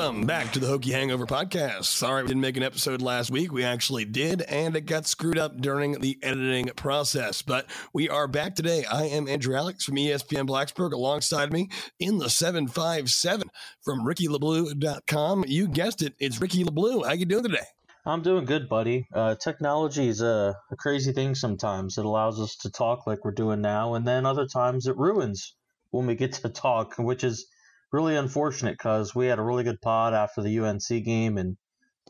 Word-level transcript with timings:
Welcome 0.00 0.24
back 0.24 0.50
to 0.50 0.58
the 0.58 0.66
Hokie 0.66 0.92
Hangover 0.92 1.26
Podcast. 1.26 1.84
Sorry 1.84 2.22
we 2.22 2.28
didn't 2.28 2.40
make 2.40 2.56
an 2.56 2.62
episode 2.62 3.02
last 3.02 3.30
week. 3.30 3.52
We 3.52 3.64
actually 3.64 4.06
did, 4.06 4.40
and 4.40 4.74
it 4.74 4.86
got 4.86 5.06
screwed 5.06 5.36
up 5.36 5.60
during 5.60 6.00
the 6.00 6.18
editing 6.22 6.68
process. 6.74 7.42
But 7.42 7.66
we 7.92 8.08
are 8.08 8.26
back 8.26 8.54
today. 8.54 8.86
I 8.90 9.04
am 9.04 9.28
Andrew 9.28 9.54
Alex 9.54 9.84
from 9.84 9.96
ESPN 9.96 10.48
Blacksburg. 10.48 10.92
Alongside 10.92 11.52
me 11.52 11.68
in 11.98 12.16
the 12.16 12.30
757 12.30 13.50
from 13.82 14.00
RickyLeBlue.com. 14.06 15.44
You 15.46 15.68
guessed 15.68 16.00
it, 16.00 16.14
it's 16.18 16.40
Ricky 16.40 16.64
LeBlue. 16.64 17.04
How 17.04 17.12
you 17.12 17.26
doing 17.26 17.44
today? 17.44 17.66
I'm 18.06 18.22
doing 18.22 18.46
good, 18.46 18.70
buddy. 18.70 19.06
Uh, 19.12 19.34
technology 19.34 20.08
is 20.08 20.22
a, 20.22 20.56
a 20.70 20.76
crazy 20.76 21.12
thing 21.12 21.34
sometimes. 21.34 21.98
It 21.98 22.06
allows 22.06 22.40
us 22.40 22.56
to 22.62 22.70
talk 22.70 23.06
like 23.06 23.22
we're 23.22 23.32
doing 23.32 23.60
now, 23.60 23.92
and 23.92 24.08
then 24.08 24.24
other 24.24 24.46
times 24.46 24.86
it 24.86 24.96
ruins 24.96 25.54
when 25.90 26.06
we 26.06 26.14
get 26.14 26.32
to 26.32 26.48
talk, 26.48 26.94
which 26.98 27.22
is 27.22 27.46
really 27.92 28.16
unfortunate 28.16 28.72
because 28.72 29.14
we 29.14 29.26
had 29.26 29.38
a 29.38 29.42
really 29.42 29.64
good 29.64 29.80
pod 29.80 30.14
after 30.14 30.42
the 30.42 30.60
UNC 30.60 30.88
game, 31.04 31.38
and 31.38 31.56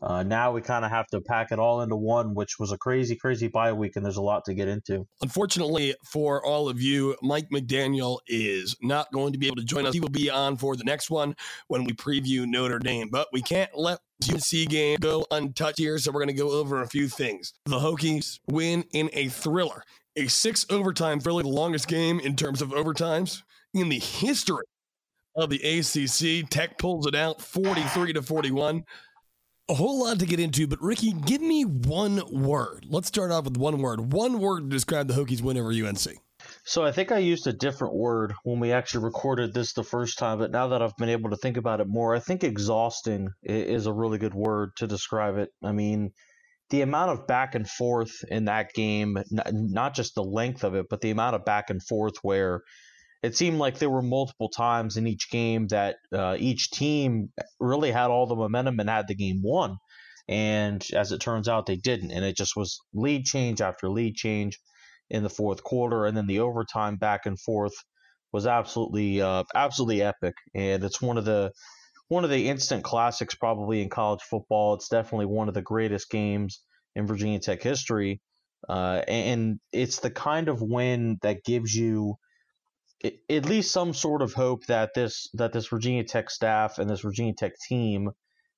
uh, 0.01 0.23
now 0.23 0.51
we 0.51 0.61
kind 0.61 0.83
of 0.83 0.89
have 0.89 1.05
to 1.07 1.21
pack 1.21 1.51
it 1.51 1.59
all 1.59 1.81
into 1.81 1.95
one, 1.95 2.33
which 2.33 2.57
was 2.57 2.71
a 2.71 2.77
crazy, 2.77 3.15
crazy 3.15 3.47
bye 3.47 3.71
week, 3.71 3.95
and 3.95 4.03
there's 4.03 4.17
a 4.17 4.21
lot 4.21 4.45
to 4.45 4.53
get 4.53 4.67
into. 4.67 5.07
Unfortunately 5.21 5.95
for 6.03 6.43
all 6.43 6.69
of 6.69 6.81
you, 6.81 7.15
Mike 7.21 7.49
McDaniel 7.53 8.17
is 8.27 8.75
not 8.81 9.11
going 9.11 9.33
to 9.33 9.39
be 9.39 9.47
able 9.47 9.57
to 9.57 9.63
join 9.63 9.85
us. 9.85 9.93
He 9.93 9.99
will 9.99 10.09
be 10.09 10.29
on 10.29 10.57
for 10.57 10.75
the 10.75 10.83
next 10.83 11.11
one 11.11 11.35
when 11.67 11.83
we 11.83 11.93
preview 11.93 12.47
Notre 12.47 12.79
Dame, 12.79 13.09
but 13.11 13.27
we 13.31 13.41
can't 13.41 13.69
let 13.77 13.99
the 14.19 14.33
UNC 14.33 14.69
game 14.69 14.97
go 14.99 15.25
untouched 15.29 15.77
here, 15.77 15.97
so 15.99 16.11
we're 16.11 16.23
going 16.23 16.35
to 16.35 16.41
go 16.41 16.51
over 16.51 16.81
a 16.81 16.87
few 16.87 17.07
things. 17.07 17.53
The 17.65 17.79
Hokies 17.79 18.39
win 18.47 18.85
in 18.93 19.09
a 19.13 19.27
thriller, 19.27 19.83
a 20.15 20.27
six 20.27 20.65
overtime 20.71 21.19
thriller, 21.19 21.43
the 21.43 21.49
longest 21.49 21.87
game 21.87 22.19
in 22.19 22.35
terms 22.35 22.61
of 22.61 22.69
overtimes 22.69 23.43
in 23.73 23.89
the 23.89 23.99
history 23.99 24.65
of 25.35 25.49
the 25.49 25.57
ACC. 25.57 26.49
Tech 26.49 26.77
pulls 26.77 27.07
it 27.07 27.15
out 27.15 27.41
43 27.41 28.13
to 28.13 28.21
41. 28.21 28.83
A 29.69 29.73
whole 29.73 30.03
lot 30.03 30.19
to 30.19 30.25
get 30.25 30.39
into, 30.39 30.67
but 30.67 30.81
Ricky, 30.81 31.13
give 31.13 31.41
me 31.41 31.63
one 31.63 32.21
word. 32.29 32.85
Let's 32.89 33.07
start 33.07 33.31
off 33.31 33.45
with 33.45 33.55
one 33.55 33.81
word. 33.81 34.11
One 34.11 34.39
word 34.39 34.61
to 34.61 34.69
describe 34.69 35.07
the 35.07 35.13
Hokies 35.13 35.41
win 35.41 35.57
over 35.57 35.71
UNC. 35.71 36.17
So 36.65 36.83
I 36.83 36.91
think 36.91 37.11
I 37.11 37.19
used 37.19 37.47
a 37.47 37.53
different 37.53 37.93
word 37.93 38.33
when 38.43 38.59
we 38.59 38.71
actually 38.71 39.05
recorded 39.05 39.53
this 39.53 39.73
the 39.73 39.83
first 39.83 40.17
time, 40.17 40.39
but 40.39 40.51
now 40.51 40.69
that 40.69 40.81
I've 40.81 40.97
been 40.97 41.09
able 41.09 41.29
to 41.29 41.37
think 41.37 41.55
about 41.55 41.79
it 41.79 41.87
more, 41.87 42.15
I 42.15 42.19
think 42.19 42.43
exhausting 42.43 43.29
is 43.43 43.85
a 43.85 43.93
really 43.93 44.17
good 44.17 44.33
word 44.33 44.71
to 44.77 44.87
describe 44.87 45.37
it. 45.37 45.49
I 45.63 45.71
mean, 45.71 46.11
the 46.69 46.81
amount 46.81 47.11
of 47.11 47.27
back 47.27 47.55
and 47.55 47.69
forth 47.69 48.11
in 48.29 48.45
that 48.45 48.73
game, 48.73 49.17
not 49.31 49.93
just 49.93 50.15
the 50.15 50.23
length 50.23 50.63
of 50.63 50.75
it, 50.75 50.87
but 50.89 51.01
the 51.01 51.11
amount 51.11 51.35
of 51.35 51.45
back 51.45 51.69
and 51.69 51.81
forth 51.81 52.15
where 52.23 52.61
it 53.23 53.37
seemed 53.37 53.59
like 53.59 53.77
there 53.77 53.89
were 53.89 54.01
multiple 54.01 54.49
times 54.49 54.97
in 54.97 55.07
each 55.07 55.29
game 55.29 55.67
that 55.67 55.97
uh, 56.13 56.35
each 56.39 56.71
team 56.71 57.31
really 57.59 57.91
had 57.91 58.09
all 58.09 58.25
the 58.25 58.35
momentum 58.35 58.79
and 58.79 58.89
had 58.89 59.07
the 59.07 59.15
game 59.15 59.41
won. 59.43 59.77
And 60.27 60.85
as 60.93 61.11
it 61.11 61.19
turns 61.19 61.47
out, 61.47 61.65
they 61.65 61.75
didn't. 61.75 62.11
And 62.11 62.25
it 62.25 62.35
just 62.35 62.55
was 62.55 62.79
lead 62.93 63.25
change 63.25 63.61
after 63.61 63.89
lead 63.89 64.15
change 64.15 64.59
in 65.09 65.23
the 65.23 65.29
fourth 65.29 65.63
quarter, 65.63 66.05
and 66.05 66.15
then 66.15 66.25
the 66.25 66.39
overtime 66.39 66.95
back 66.95 67.25
and 67.25 67.39
forth 67.39 67.73
was 68.31 68.47
absolutely 68.47 69.21
uh, 69.21 69.43
absolutely 69.53 70.01
epic. 70.01 70.35
And 70.55 70.83
it's 70.83 71.01
one 71.01 71.17
of 71.17 71.25
the 71.25 71.51
one 72.07 72.23
of 72.23 72.29
the 72.29 72.47
instant 72.47 72.83
classics 72.83 73.35
probably 73.35 73.81
in 73.81 73.89
college 73.89 74.21
football. 74.21 74.73
It's 74.73 74.87
definitely 74.87 75.25
one 75.25 75.49
of 75.49 75.53
the 75.53 75.61
greatest 75.61 76.09
games 76.09 76.61
in 76.95 77.07
Virginia 77.07 77.39
Tech 77.39 77.61
history, 77.61 78.21
uh, 78.69 79.01
and 79.07 79.59
it's 79.73 79.99
the 79.99 80.11
kind 80.11 80.47
of 80.47 80.61
win 80.61 81.17
that 81.23 81.43
gives 81.43 81.75
you 81.75 82.15
at 83.03 83.45
least 83.45 83.71
some 83.71 83.93
sort 83.93 84.21
of 84.21 84.33
hope 84.33 84.65
that 84.67 84.91
this 84.93 85.29
that 85.33 85.53
this 85.53 85.67
Virginia 85.67 86.03
Tech 86.03 86.29
staff 86.29 86.77
and 86.77 86.89
this 86.89 87.01
Virginia 87.01 87.33
Tech 87.33 87.53
team 87.67 88.11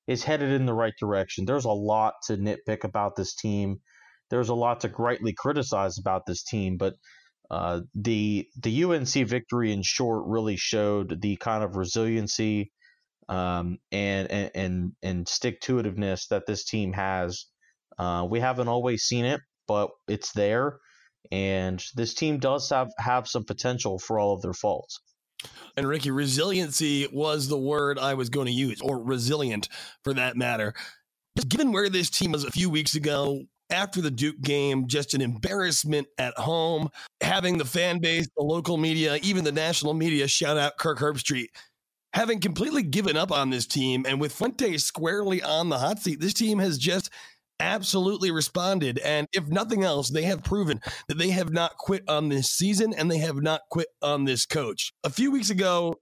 is 0.08 0.24
headed 0.24 0.52
in 0.52 0.66
the 0.66 0.74
right 0.74 0.94
direction. 1.00 1.46
There's 1.46 1.66
a 1.66 1.72
lot 1.72 2.16
to 2.28 2.38
nitpick 2.38 2.84
about 2.84 3.16
this 3.16 3.36
team. 3.36 3.80
There's 4.30 4.50
a 4.50 4.56
lot 4.56 4.82
to 4.82 4.90
greatly 4.90 5.34
criticize 5.34 5.98
about 5.98 6.26
this 6.26 6.44
team, 6.44 6.78
but 6.78 6.96
uh, 7.50 7.82
the 7.96 8.48
the 8.62 8.84
UNC 8.84 9.28
victory 9.28 9.72
in 9.72 9.82
short 9.84 10.24
really 10.28 10.56
showed 10.56 11.22
the 11.22 11.36
kind 11.38 11.64
of 11.64 11.76
resiliency 11.76 12.72
um, 13.30 13.78
and, 13.92 14.30
and 14.32 14.52
and 14.56 14.92
and 15.02 15.28
stick 15.28 15.62
to 15.62 15.76
itiveness 15.76 16.28
that 16.30 16.46
this 16.46 16.66
team 16.66 16.94
has. 16.94 17.46
Uh, 17.98 18.26
we 18.30 18.40
haven't 18.40 18.68
always 18.68 19.04
seen 19.04 19.26
it, 19.26 19.40
but 19.68 19.92
it's 20.08 20.34
there, 20.34 20.80
and 21.32 21.84
this 21.96 22.14
team 22.14 22.40
does 22.40 22.70
have 22.70 22.92
have 22.98 23.28
some 23.28 23.44
potential 23.44 24.00
for 24.00 24.20
all 24.20 24.34
of 24.34 24.42
their 24.42 24.54
faults. 24.54 25.00
And 25.76 25.88
Ricky, 25.88 26.12
resiliency 26.12 27.08
was 27.12 27.48
the 27.48 27.58
word 27.58 28.00
I 28.00 28.14
was 28.14 28.30
going 28.30 28.48
to 28.48 28.54
use, 28.54 28.82
or 28.82 29.04
resilient 29.04 29.70
for 30.04 30.14
that 30.14 30.38
matter. 30.38 30.74
Just 31.36 31.50
given 31.50 31.72
where 31.72 31.90
this 31.90 32.10
team 32.10 32.32
was 32.32 32.44
a 32.44 32.52
few 32.52 32.70
weeks 32.70 32.96
ago 32.96 33.42
after 33.70 34.02
the 34.02 34.12
Duke 34.12 34.40
game, 34.42 34.88
just 34.88 35.14
an 35.14 35.22
embarrassment 35.22 36.08
at 36.18 36.38
home, 36.38 36.90
having 37.22 37.58
the 37.58 37.66
fan 37.66 38.00
base, 38.00 38.28
the 38.38 38.44
local 38.44 38.78
media, 38.78 39.18
even 39.24 39.44
the 39.44 39.52
national 39.52 39.94
media 39.94 40.28
shout 40.28 40.58
out 40.58 40.78
Kirk 40.78 41.00
Herbstreit. 41.00 41.48
Having 42.14 42.42
completely 42.42 42.84
given 42.84 43.18
up 43.18 43.32
on 43.32 43.50
this 43.50 43.66
team 43.66 44.06
and 44.08 44.22
with 44.22 44.32
Fuente 44.32 44.78
squarely 44.78 45.42
on 45.42 45.70
the 45.70 45.80
hot 45.80 45.98
seat, 45.98 46.20
this 46.20 46.36
team 46.36 46.60
has 46.60 46.78
just 46.78 47.10
absolutely 47.60 48.32
responded. 48.32 49.00
And 49.00 49.28
if 49.34 49.48
nothing 49.48 49.84
else, 49.84 50.10
they 50.10 50.24
have 50.24 50.44
proven 50.44 50.82
that 51.08 51.18
they 51.18 51.30
have 51.30 51.52
not 51.52 51.78
quit 51.78 52.04
on 52.08 52.30
this 52.30 52.50
season 52.50 52.94
and 52.94 53.10
they 53.10 53.20
have 53.20 53.42
not 53.42 53.62
quit 53.70 53.88
on 54.02 54.26
this 54.26 54.46
coach. 54.46 54.94
A 55.04 55.10
few 55.10 55.32
weeks 55.32 55.50
ago, 55.50 55.96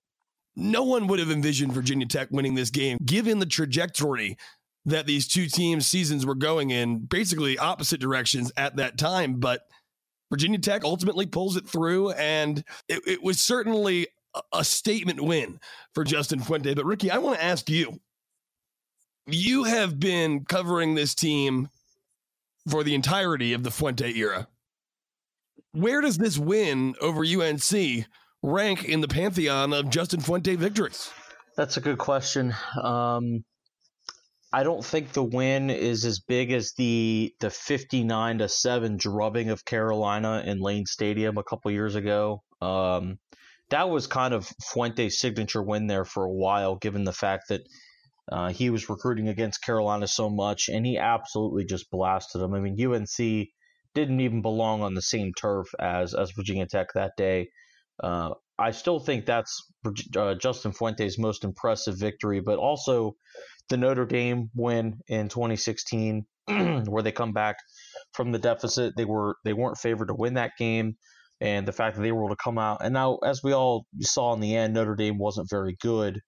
no 0.55 0.83
one 0.83 1.07
would 1.07 1.19
have 1.19 1.31
envisioned 1.31 1.73
Virginia 1.73 2.07
Tech 2.07 2.29
winning 2.31 2.55
this 2.55 2.69
game, 2.69 2.97
given 3.03 3.39
the 3.39 3.45
trajectory 3.45 4.37
that 4.85 5.05
these 5.05 5.27
two 5.27 5.47
teams' 5.47 5.87
seasons 5.87 6.25
were 6.25 6.35
going 6.35 6.71
in, 6.71 7.05
basically 7.05 7.57
opposite 7.57 8.01
directions 8.01 8.51
at 8.57 8.75
that 8.77 8.97
time. 8.97 9.39
But 9.39 9.61
Virginia 10.29 10.59
Tech 10.59 10.83
ultimately 10.83 11.25
pulls 11.25 11.55
it 11.55 11.67
through, 11.67 12.11
and 12.11 12.63
it, 12.89 13.01
it 13.05 13.23
was 13.23 13.39
certainly 13.39 14.07
a, 14.53 14.63
statement 14.63 15.21
win 15.21 15.59
for 15.93 16.03
Justin 16.03 16.39
Fuente. 16.39 16.73
But 16.73 16.85
Ricky, 16.85 17.11
I 17.11 17.17
want 17.17 17.37
to 17.37 17.43
ask 17.43 17.69
you 17.69 17.99
you 19.27 19.63
have 19.65 19.99
been 19.99 20.45
covering 20.45 20.95
this 20.95 21.15
team 21.15 21.69
for 22.69 22.83
the 22.83 22.95
entirety 22.95 23.53
of 23.53 23.63
the 23.63 23.71
Fuente 23.71 24.11
era. 24.13 24.47
Where 25.73 26.01
does 26.01 26.17
this 26.17 26.37
win 26.37 26.95
over 27.01 27.23
UNC 27.23 28.05
rank 28.43 28.83
in 28.83 29.01
the 29.01 29.07
pantheon 29.07 29.73
of 29.73 29.89
Justin 29.89 30.19
Fuente 30.19 30.55
victories? 30.55 31.11
That's 31.55 31.77
a 31.77 31.81
good 31.81 31.97
question. 31.97 32.53
Um, 32.81 33.43
I 34.53 34.63
don't 34.63 34.83
think 34.83 35.13
the 35.13 35.23
win 35.23 35.69
is 35.69 36.03
as 36.03 36.19
big 36.19 36.51
as 36.51 36.73
the 36.73 37.33
the 37.39 37.49
59 37.49 38.39
to 38.39 38.49
7 38.49 38.97
drubbing 38.97 39.49
of 39.49 39.63
Carolina 39.63 40.43
in 40.45 40.59
Lane 40.59 40.85
Stadium 40.85 41.37
a 41.37 41.43
couple 41.43 41.71
years 41.71 41.95
ago. 41.95 42.43
Um, 42.61 43.17
that 43.69 43.89
was 43.89 44.07
kind 44.07 44.33
of 44.33 44.51
Fuente's 44.61 45.19
signature 45.19 45.63
win 45.63 45.87
there 45.87 46.03
for 46.03 46.25
a 46.25 46.31
while, 46.31 46.75
given 46.75 47.05
the 47.05 47.13
fact 47.13 47.47
that 47.47 47.61
uh, 48.31 48.49
he 48.49 48.69
was 48.69 48.89
recruiting 48.89 49.27
against 49.27 49.61
Carolina 49.61 50.07
so 50.07 50.29
much, 50.29 50.69
and 50.69 50.85
he 50.85 50.97
absolutely 50.97 51.65
just 51.65 51.91
blasted 51.91 52.41
them. 52.41 52.53
I 52.53 52.59
mean, 52.59 52.81
UNC 52.81 53.47
didn't 53.93 54.21
even 54.21 54.41
belong 54.41 54.81
on 54.81 54.93
the 54.93 55.01
same 55.01 55.33
turf 55.33 55.67
as 55.79 56.13
as 56.13 56.31
Virginia 56.31 56.65
Tech 56.65 56.87
that 56.93 57.11
day. 57.17 57.49
Uh, 58.01 58.31
I 58.57 58.71
still 58.71 58.99
think 58.99 59.25
that's 59.25 59.71
uh, 60.15 60.35
Justin 60.35 60.71
Fuente's 60.71 61.17
most 61.17 61.43
impressive 61.43 61.97
victory, 61.97 62.39
but 62.39 62.57
also 62.57 63.15
the 63.69 63.77
Notre 63.77 64.05
Dame 64.05 64.49
win 64.55 64.99
in 65.07 65.27
2016, 65.27 66.25
where 66.87 67.03
they 67.03 67.11
come 67.11 67.33
back 67.33 67.57
from 68.13 68.31
the 68.31 68.39
deficit. 68.39 68.93
They 68.95 69.05
were 69.05 69.35
they 69.43 69.53
weren't 69.53 69.77
favored 69.77 70.07
to 70.07 70.15
win 70.15 70.35
that 70.35 70.51
game, 70.57 70.95
and 71.41 71.67
the 71.67 71.73
fact 71.73 71.97
that 71.97 72.01
they 72.01 72.13
were 72.13 72.25
able 72.25 72.35
to 72.35 72.41
come 72.41 72.57
out 72.57 72.77
and 72.81 72.93
now, 72.93 73.17
as 73.25 73.43
we 73.43 73.51
all 73.51 73.85
saw 73.99 74.33
in 74.33 74.39
the 74.39 74.55
end, 74.55 74.73
Notre 74.73 74.95
Dame 74.95 75.17
wasn't 75.17 75.49
very 75.49 75.75
good, 75.81 76.21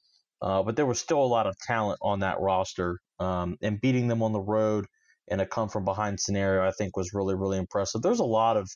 uh, 0.44 0.62
but 0.64 0.76
there 0.76 0.86
was 0.86 1.00
still 1.00 1.24
a 1.24 1.34
lot 1.36 1.48
of 1.48 1.56
talent 1.66 2.00
on 2.02 2.20
that 2.20 2.40
roster, 2.40 3.00
um, 3.20 3.58
and 3.62 3.82
beating 3.82 4.08
them 4.10 4.22
on 4.22 4.34
the 4.34 4.42
road 4.42 4.86
in 5.30 5.40
a 5.40 5.46
come 5.46 5.70
from 5.70 5.86
behind 5.86 6.20
scenario, 6.20 6.68
I 6.68 6.72
think 6.72 6.98
was 6.98 7.14
really 7.14 7.36
really 7.36 7.58
impressive. 7.58 8.02
There's 8.02 8.20
a 8.20 8.26
lot 8.26 8.58
of 8.58 8.68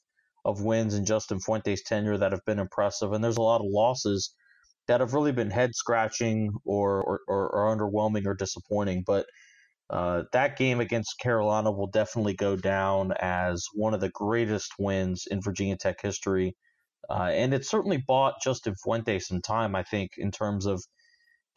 of 0.46 0.62
wins 0.62 0.94
in 0.96 1.06
Justin 1.06 1.40
Fuente's 1.40 1.84
tenure 1.84 2.18
that 2.18 2.32
have 2.32 2.46
been 2.46 2.60
impressive, 2.60 3.12
and 3.12 3.24
there's 3.24 3.38
a 3.38 3.42
lot 3.42 3.62
of 3.62 3.68
losses 3.70 4.34
that 4.88 5.02
have 5.02 5.14
really 5.14 5.34
been 5.34 5.52
head 5.52 5.76
scratching 5.76 6.54
or, 6.66 7.04
or, 7.04 7.20
or, 7.28 7.50
or 7.50 7.76
underwhelming 7.76 8.26
or 8.26 8.34
disappointing, 8.34 9.04
but 9.06 9.26
uh, 9.90 10.24
that 10.34 10.58
game 10.58 10.80
against 10.80 11.20
Carolina 11.20 11.72
will 11.72 11.88
definitely 11.88 12.34
go 12.34 12.56
down 12.56 13.14
as 13.20 13.66
one 13.74 13.94
of 13.94 14.02
the 14.02 14.12
greatest 14.14 14.72
wins 14.80 15.26
in 15.30 15.42
Virginia 15.42 15.78
Tech 15.78 16.02
history. 16.02 16.56
Uh, 17.10 17.30
and 17.32 17.54
it 17.54 17.66
certainly 17.66 18.04
bought 18.06 18.42
Justin 18.44 18.76
Fuente 18.84 19.20
some 19.20 19.42
time, 19.42 19.76
I 19.76 19.84
think, 19.84 20.12
in 20.18 20.32
terms 20.32 20.66
of 20.66 20.84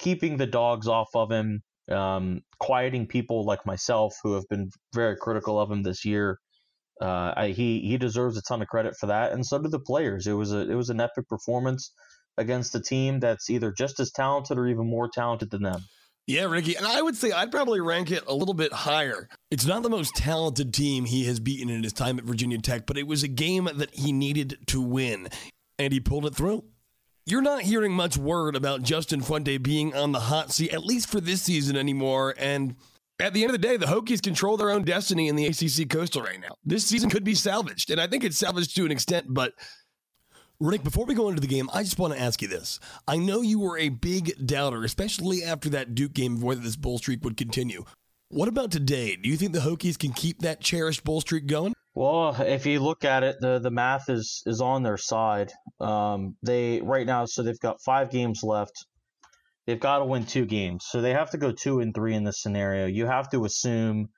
keeping 0.01 0.37
the 0.37 0.47
dogs 0.47 0.89
off 0.89 1.09
of 1.15 1.31
him, 1.31 1.63
um, 1.91 2.43
quieting 2.59 3.07
people 3.07 3.45
like 3.45 3.67
myself 3.67 4.17
who 4.23 4.35
have 4.35 4.49
been 4.49 4.71
very 4.95 5.17
critical 5.17 5.61
of 5.61 5.71
him 5.71 5.83
this 5.83 6.05
year. 6.05 6.39
Uh, 7.01 7.33
I, 7.37 7.49
he 7.49 7.81
he 7.81 7.97
deserves 7.97 8.37
a 8.37 8.43
ton 8.43 8.61
of 8.61 8.69
credit 8.69 8.95
for 8.99 9.07
that, 9.07 9.33
and 9.33 9.45
so 9.45 9.59
do 9.59 9.69
the 9.69 9.81
players. 9.81 10.27
It 10.27 10.33
was 10.33 10.53
a 10.53 10.71
it 10.71 10.75
was 10.75 10.91
an 10.91 11.01
epic 11.01 11.29
performance 11.29 11.93
against 12.37 12.75
a 12.75 12.81
team 12.81 13.21
that's 13.21 13.51
either 13.51 13.73
just 13.73 14.01
as 14.01 14.11
talented 14.11 14.59
or 14.59 14.69
even 14.69 14.89
more 14.89 15.09
talented 15.09 15.51
than 15.51 15.63
them. 15.63 15.83
Yeah, 16.27 16.45
Ricky. 16.45 16.77
And 16.77 16.87
I 16.87 17.03
would 17.03 17.17
say 17.17 17.33
I'd 17.33 17.51
probably 17.51 17.81
rank 17.81 18.11
it 18.11 18.23
a 18.27 18.35
little 18.35 18.55
bit 18.55 18.73
higher. 18.73 19.29
It's 19.51 19.67
not 19.67 19.83
the 19.83 19.91
most 19.91 20.15
talented 20.15 20.73
team 20.73 21.07
he 21.07 21.25
has 21.25 21.41
beaten 21.41 21.69
in 21.69 21.83
his 21.83 21.93
time 21.93 22.19
at 22.19 22.25
Virginia 22.25 22.59
Tech, 22.59 22.87
but 22.87 22.97
it 22.97 23.07
was 23.07 23.23
a 23.23 23.29
game 23.29 23.69
that 23.75 23.95
he 23.95 24.13
needed 24.13 24.59
to 24.67 24.81
win, 24.81 25.29
and 25.79 25.93
he 25.93 26.01
pulled 26.01 26.27
it 26.27 26.35
through. 26.35 26.65
You're 27.31 27.43
not 27.43 27.63
hearing 27.63 27.93
much 27.93 28.17
word 28.17 28.57
about 28.57 28.83
Justin 28.83 29.21
Fuente 29.21 29.57
being 29.59 29.95
on 29.95 30.13
the 30.13 30.21
hot 30.21 30.53
seat, 30.53 30.73
at 30.73 30.85
least 30.85 31.09
for 31.09 31.21
this 31.21 31.43
season 31.43 31.77
anymore. 31.77 32.35
And 32.37 32.75
at 33.21 33.35
the 33.35 33.43
end 33.43 33.51
of 33.51 33.61
the 33.61 33.67
day, 33.67 33.77
the 33.77 33.87
Hokies 33.87 34.23
control 34.23 34.57
their 34.57 34.71
own 34.71 34.83
destiny 34.83 35.29
in 35.29 35.37
the 35.37 35.47
ACC 35.47 35.89
Coastal 35.89 36.23
right 36.23 36.41
now. 36.41 36.57
This 36.65 36.85
season 36.85 37.09
could 37.09 37.23
be 37.23 37.35
salvaged, 37.35 37.91
and 37.91 38.01
I 38.01 38.07
think 38.07 38.25
it's 38.25 38.39
salvaged 38.39 38.75
to 38.77 38.85
an 38.85 38.91
extent, 38.91 39.27
but 39.29 39.55
Rick, 40.59 40.85
before 40.85 41.07
we 41.07 41.15
go 41.15 41.29
into 41.29 41.41
the 41.41 41.47
game, 41.47 41.71
I 41.73 41.83
just 41.83 41.99
want 41.99 42.13
to 42.13 42.21
ask 42.21 42.43
you 42.43 42.49
this. 42.49 42.81
I 43.09 43.17
know 43.17 43.41
you 43.41 43.61
were 43.61 43.79
a 43.79 43.89
big 43.89 44.47
doubter, 44.47 44.85
especially 44.85 45.43
after 45.43 45.71
that 45.71 45.95
Duke 45.95 46.13
game 46.13 46.37
of 46.37 46.43
whether 46.43 46.61
this 46.61 46.77
bull 46.77 46.99
streak 46.99 47.25
would 47.25 47.37
continue. 47.37 47.85
What 48.33 48.47
about 48.49 48.71
today? 48.71 49.17
Do 49.17 49.29
you 49.29 49.37
think 49.37 49.53
the 49.53 49.59
Hokies 49.59 49.99
can 49.99 50.13
keep 50.13 50.39
that 50.43 50.61
cherished 50.61 51.03
bull 51.03 51.21
streak 51.21 51.49
going? 51.49 51.73
Well, 51.97 52.41
if 52.41 52.65
you 52.65 52.79
look 52.79 53.05
at 53.05 53.25
it, 53.25 53.37
the 53.41 53.59
the 53.59 53.73
math 53.73 54.09
is 54.09 54.45
is 54.47 54.61
on 54.61 54.85
their 54.85 54.97
side. 54.97 55.51
Um, 55.81 56.37
they 56.41 56.81
right 56.81 57.05
now, 57.05 57.25
so 57.25 57.43
they've 57.43 57.59
got 57.59 57.83
five 57.83 58.09
games 58.11 58.45
left. 58.45 58.87
They've 59.67 59.81
got 59.81 59.99
to 59.99 60.05
win 60.05 60.27
two 60.27 60.47
games, 60.47 60.87
so 60.89 61.01
they 61.01 61.13
have 61.13 61.31
to 61.31 61.39
go 61.39 61.51
two 61.51 61.81
and 61.81 61.93
three 61.93 62.15
in 62.15 62.23
this 62.23 62.41
scenario. 62.41 62.87
You 62.87 63.07
have 63.07 63.29
to 63.31 63.45
assume 63.45 64.11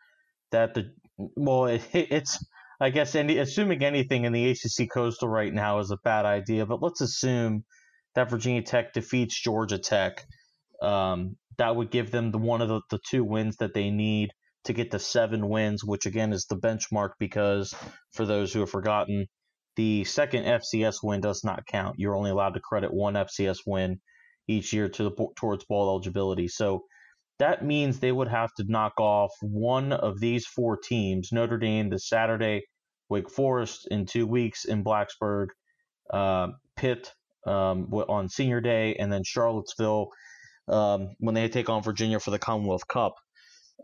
that 0.51 0.75
the 0.75 0.93
well, 1.17 1.65
it, 1.65 1.83
it's 1.95 2.45
I 2.83 2.91
guess 2.91 3.15
any, 3.15 3.39
assuming 3.39 3.83
anything 3.83 4.27
in 4.27 4.35
the 4.35 4.51
ACC 4.51 4.91
Coastal 4.93 5.29
right 5.29 5.55
now 5.55 5.79
is 5.79 5.91
a 5.91 5.97
bad 6.05 6.27
idea, 6.27 6.67
but 6.67 6.83
let's 6.83 7.01
assume 7.01 7.65
that 8.15 8.29
Virginia 8.29 8.61
Tech 8.61 8.93
defeats 8.93 9.41
Georgia 9.41 9.79
Tech. 9.79 10.23
Um, 10.83 11.37
that 11.59 11.77
would 11.77 11.91
give 11.91 12.11
them 12.11 12.31
the 12.31 12.39
one 12.39 12.63
of 12.63 12.69
the, 12.69 12.81
the 12.91 13.01
two 13.09 13.25
wins 13.25 13.57
that 13.57 13.75
they 13.75 13.91
need 13.91 14.31
to 14.65 14.73
get 14.73 14.91
to 14.93 14.99
seven 14.99 15.49
wins, 15.49 15.85
which 15.85 16.07
again 16.07 16.33
is 16.33 16.47
the 16.47 16.57
benchmark 16.57 17.11
because 17.19 17.75
for 18.13 18.25
those 18.25 18.53
who 18.53 18.61
have 18.61 18.71
forgotten, 18.71 19.27
the 19.77 20.05
second 20.05 20.45
FCS 20.45 20.97
win 21.03 21.21
does 21.21 21.43
not 21.45 21.67
count. 21.67 21.99
You're 21.99 22.17
only 22.17 22.31
allowed 22.31 22.55
to 22.55 22.61
credit 22.61 22.93
one 22.93 23.15
FCS 23.15 23.61
win 23.67 24.01
each 24.49 24.73
year 24.73 24.89
to 24.89 25.05
the 25.05 25.29
towards 25.37 25.65
bowl 25.65 25.89
eligibility. 25.89 26.49
So 26.49 26.85
that 27.39 27.65
means 27.65 27.99
they 27.99 28.13
would 28.13 28.29
have 28.29 28.51
to 28.59 28.65
knock 28.69 28.93
off 29.01 29.31
one 29.41 29.93
of 29.93 30.21
these 30.21 30.47
four 30.47 30.77
teams: 30.77 31.31
Notre 31.33 31.59
Dame, 31.59 31.89
this 31.89 32.09
Saturday 32.09 32.63
Wake 33.09 33.31
Forest 33.31 33.89
in 33.91 34.07
two 34.07 34.27
weeks 34.27 34.65
in 34.65 34.85
Blacksburg, 34.85 35.49
uh, 36.13 36.49
Pitt 36.77 37.13
um, 37.47 37.93
on 37.93 38.29
Senior 38.29 38.61
Day, 38.61 38.95
and 38.97 39.13
then 39.13 39.23
Charlottesville 39.25 40.09
um, 40.73 41.15
when 41.19 41.35
they 41.35 41.49
take 41.49 41.69
on 41.69 41.83
Virginia 41.83 42.19
for 42.19 42.31
the 42.31 42.39
Commonwealth 42.39 42.89
Cup. 42.89 43.15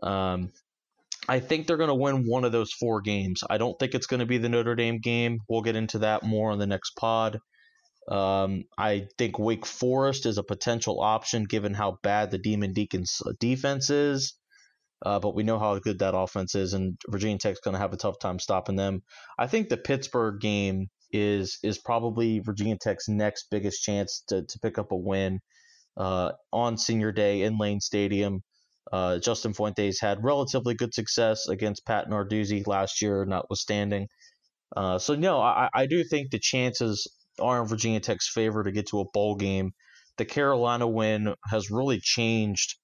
Um, 0.01 0.51
I 1.27 1.39
think 1.39 1.67
they're 1.67 1.77
going 1.77 1.89
to 1.89 1.95
win 1.95 2.25
one 2.27 2.43
of 2.43 2.51
those 2.51 2.71
four 2.71 3.01
games. 3.01 3.41
I 3.47 3.57
don't 3.57 3.77
think 3.77 3.93
it's 3.93 4.07
going 4.07 4.21
to 4.21 4.25
be 4.25 4.39
the 4.39 4.49
Notre 4.49 4.75
Dame 4.75 4.99
game. 4.99 5.39
We'll 5.47 5.61
get 5.61 5.75
into 5.75 5.99
that 5.99 6.23
more 6.23 6.51
on 6.51 6.57
the 6.57 6.67
next 6.67 6.95
pod. 6.95 7.39
Um, 8.09 8.63
I 8.77 9.07
think 9.19 9.37
Wake 9.37 9.67
Forest 9.67 10.25
is 10.25 10.39
a 10.39 10.43
potential 10.43 10.99
option 10.99 11.43
given 11.43 11.75
how 11.75 11.99
bad 12.01 12.31
the 12.31 12.39
Demon 12.39 12.73
Deacons 12.73 13.21
defense 13.39 13.91
is. 13.91 14.33
Uh, 15.05 15.19
but 15.19 15.35
we 15.35 15.43
know 15.43 15.59
how 15.59 15.77
good 15.79 15.99
that 15.99 16.17
offense 16.17 16.55
is, 16.55 16.73
and 16.73 16.97
Virginia 17.07 17.37
Tech's 17.37 17.61
going 17.61 17.73
to 17.73 17.79
have 17.79 17.93
a 17.93 17.97
tough 17.97 18.19
time 18.19 18.37
stopping 18.37 18.75
them. 18.75 19.01
I 19.37 19.47
think 19.47 19.69
the 19.69 19.77
Pittsburgh 19.77 20.41
game 20.41 20.87
is 21.11 21.57
is 21.63 21.77
probably 21.77 22.39
Virginia 22.39 22.77
Tech's 22.81 23.07
next 23.07 23.47
biggest 23.49 23.81
chance 23.81 24.23
to, 24.27 24.43
to 24.43 24.59
pick 24.59 24.77
up 24.77 24.91
a 24.91 24.97
win 24.97 25.39
uh, 25.97 26.31
on 26.51 26.77
Senior 26.77 27.11
Day 27.11 27.43
in 27.43 27.57
Lane 27.57 27.79
Stadium. 27.79 28.41
Uh, 28.91 29.19
Justin 29.19 29.53
Fuentes 29.53 29.99
had 29.99 30.23
relatively 30.23 30.73
good 30.73 30.93
success 30.93 31.47
against 31.47 31.85
Pat 31.85 32.09
Narduzzi 32.09 32.65
last 32.65 33.01
year, 33.01 33.25
notwithstanding. 33.25 34.07
Uh, 34.75 34.97
so 34.97 35.15
no, 35.15 35.39
I, 35.39 35.69
I 35.73 35.85
do 35.85 36.03
think 36.03 36.31
the 36.31 36.39
chances 36.39 37.07
are 37.39 37.61
in 37.61 37.67
Virginia 37.67 37.99
Tech's 37.99 38.29
favor 38.29 38.63
to 38.63 38.71
get 38.71 38.87
to 38.87 38.99
a 38.99 39.09
bowl 39.13 39.35
game. 39.35 39.71
The 40.17 40.25
Carolina 40.25 40.87
win 40.87 41.33
has 41.49 41.71
really 41.71 41.99
changed 42.01 42.75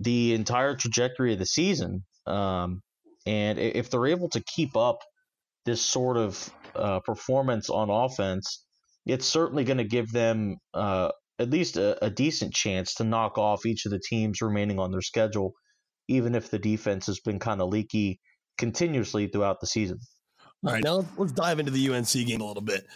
the 0.00 0.34
entire 0.34 0.74
trajectory 0.74 1.32
of 1.32 1.38
the 1.38 1.46
season. 1.46 2.04
Um, 2.26 2.82
and 3.26 3.58
if 3.58 3.90
they're 3.90 4.06
able 4.06 4.28
to 4.30 4.42
keep 4.42 4.76
up 4.76 5.00
this 5.64 5.82
sort 5.82 6.16
of 6.16 6.50
uh, 6.74 7.00
performance 7.00 7.68
on 7.68 7.90
offense, 7.90 8.64
it's 9.06 9.26
certainly 9.26 9.64
going 9.64 9.78
to 9.78 9.84
give 9.84 10.10
them 10.12 10.56
uh, 10.74 11.10
at 11.38 11.50
least 11.50 11.76
a, 11.76 12.04
a, 12.04 12.10
decent 12.10 12.52
chance 12.52 12.94
to 12.94 13.04
knock 13.04 13.38
off 13.38 13.66
each 13.66 13.86
of 13.86 13.92
the 13.92 13.98
teams 13.98 14.42
remaining 14.42 14.78
on 14.78 14.90
their 14.90 15.02
schedule, 15.02 15.54
even 16.08 16.34
if 16.34 16.50
the 16.50 16.58
defense 16.58 17.06
has 17.06 17.20
been 17.20 17.38
kind 17.38 17.60
of 17.60 17.68
leaky 17.68 18.20
continuously 18.56 19.28
throughout 19.28 19.60
the 19.60 19.66
season. 19.66 19.98
All 20.66 20.72
right, 20.72 20.82
now 20.82 21.06
let's 21.16 21.32
dive 21.32 21.60
into 21.60 21.70
the 21.70 21.90
UNC 21.90 22.12
game 22.12 22.40
a 22.40 22.44
little 22.46 22.62
bit. 22.62 22.86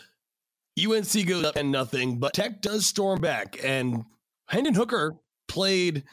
UNC 0.78 1.26
goes 1.26 1.44
up 1.44 1.56
and 1.56 1.70
nothing, 1.70 2.18
but 2.18 2.32
Tech 2.32 2.60
does 2.60 2.86
storm 2.86 3.20
back, 3.20 3.56
and 3.62 4.04
Hendon 4.48 4.74
Hooker 4.74 5.16
played 5.46 6.04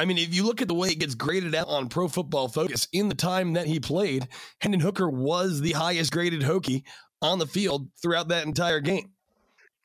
I 0.00 0.06
mean, 0.06 0.16
if 0.16 0.34
you 0.34 0.46
look 0.46 0.62
at 0.62 0.68
the 0.68 0.74
way 0.74 0.88
it 0.88 0.98
gets 0.98 1.14
graded 1.14 1.54
out 1.54 1.68
on 1.68 1.90
Pro 1.90 2.08
Football 2.08 2.48
Focus, 2.48 2.88
in 2.90 3.10
the 3.10 3.14
time 3.14 3.52
that 3.52 3.66
he 3.66 3.80
played, 3.80 4.28
Hendon 4.62 4.80
Hooker 4.80 5.10
was 5.10 5.60
the 5.60 5.72
highest 5.72 6.10
graded 6.10 6.40
Hokie 6.40 6.84
on 7.20 7.38
the 7.38 7.46
field 7.46 7.90
throughout 8.00 8.28
that 8.28 8.46
entire 8.46 8.80
game. 8.80 9.10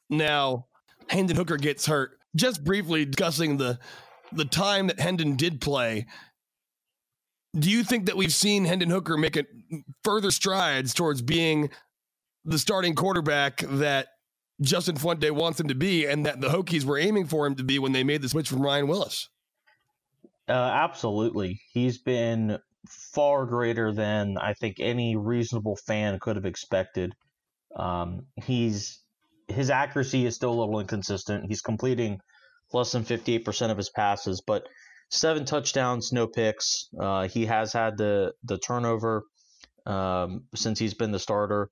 Now, 0.09 0.67
Hendon 1.09 1.35
Hooker 1.35 1.57
gets 1.57 1.85
hurt. 1.85 2.17
Just 2.35 2.63
briefly 2.63 3.05
discussing 3.05 3.57
the 3.57 3.79
the 4.31 4.45
time 4.45 4.87
that 4.87 4.99
Hendon 4.99 5.35
did 5.35 5.61
play. 5.61 6.07
Do 7.57 7.69
you 7.69 7.83
think 7.83 8.07
that 8.07 8.17
we've 8.17 8.33
seen 8.33 8.65
Hendon 8.65 8.89
Hooker 8.89 9.17
make 9.17 9.37
it 9.37 9.47
further 10.03 10.31
strides 10.31 10.93
towards 10.93 11.21
being 11.21 11.69
the 12.43 12.59
starting 12.59 12.95
quarterback 12.95 13.63
that 13.67 14.07
Justin 14.61 14.97
Fuente 14.97 15.29
wants 15.31 15.59
him 15.59 15.67
to 15.69 15.75
be, 15.75 16.05
and 16.05 16.25
that 16.25 16.41
the 16.41 16.49
Hokies 16.49 16.83
were 16.83 16.97
aiming 16.97 17.27
for 17.27 17.45
him 17.45 17.55
to 17.55 17.63
be 17.63 17.79
when 17.79 17.91
they 17.91 18.03
made 18.03 18.21
the 18.21 18.29
switch 18.29 18.49
from 18.49 18.61
Ryan 18.61 18.87
Willis? 18.87 19.29
Uh, 20.47 20.51
absolutely. 20.51 21.61
He's 21.71 21.97
been 21.97 22.59
far 22.87 23.45
greater 23.45 23.91
than 23.91 24.37
I 24.37 24.53
think 24.53 24.77
any 24.79 25.15
reasonable 25.15 25.75
fan 25.75 26.19
could 26.19 26.35
have 26.35 26.45
expected. 26.45 27.13
Um, 27.75 28.27
he's 28.43 29.01
his 29.47 29.69
accuracy 29.69 30.25
is 30.25 30.35
still 30.35 30.51
a 30.51 30.59
little 30.59 30.79
inconsistent. 30.79 31.45
He's 31.47 31.61
completing 31.61 32.19
less 32.73 32.91
than 32.91 33.03
58% 33.03 33.71
of 33.71 33.77
his 33.77 33.89
passes, 33.89 34.41
but 34.45 34.67
seven 35.09 35.45
touchdowns, 35.45 36.11
no 36.11 36.27
picks. 36.27 36.89
Uh, 36.99 37.27
he 37.27 37.45
has 37.45 37.73
had 37.73 37.97
the 37.97 38.33
the 38.43 38.57
turnover 38.57 39.23
um, 39.85 40.45
since 40.55 40.79
he's 40.79 40.93
been 40.93 41.11
the 41.11 41.19
starter. 41.19 41.69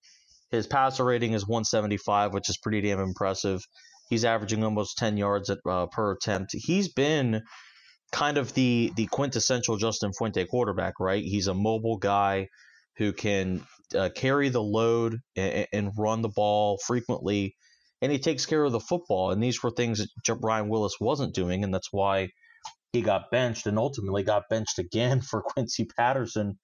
His 0.52 0.68
passer 0.68 1.04
rating 1.04 1.34
is 1.34 1.48
175, 1.48 2.34
which 2.34 2.50
is 2.50 2.58
pretty 2.58 2.82
damn 2.82 3.00
impressive. 3.00 3.62
He's 4.10 4.24
averaging 4.24 4.64
almost 4.64 4.98
10 5.00 5.18
yards 5.18 5.50
at, 5.50 5.58
uh, 5.68 5.88
per 5.88 6.12
attempt. 6.12 6.52
He's 6.54 6.94
been 6.94 7.42
kind 8.12 8.38
of 8.38 8.54
the 8.54 8.94
the 8.96 9.08
quintessential 9.08 9.78
Justin 9.78 10.12
Fuente 10.14 10.46
quarterback, 10.46 11.00
right? 11.00 11.24
He's 11.24 11.48
a 11.48 11.54
mobile 11.54 11.98
guy 11.98 12.48
who 12.98 13.14
can 13.14 13.66
uh, 13.96 14.10
carry 14.16 14.50
the 14.50 14.62
load 14.62 15.20
and, 15.36 15.68
and, 15.74 15.92
run 15.98 16.22
the 16.22 16.30
ball 16.30 16.78
frequently, 16.86 17.56
and 18.02 18.12
he 18.12 18.20
takes 18.20 18.46
care 18.46 18.64
of 18.64 18.72
the 18.72 18.80
football. 18.80 19.32
And 19.32 19.42
these 19.42 19.62
were 19.64 19.72
things 19.72 20.00
that 20.00 20.38
Ryan 20.42 20.70
Willis 20.70 20.96
wasn't 21.00 21.34
doing, 21.34 21.64
and 21.64 21.74
that's 21.74 21.92
why 21.92 22.30
he 22.92 23.02
got 23.02 23.32
benched 23.32 23.66
and 23.66 23.78
ultimately 23.78 24.24
got 24.24 24.44
benched 24.50 24.80
again 24.80 25.22
for 25.30 25.42
Quincy 25.42 25.86
Patterson 25.86 26.58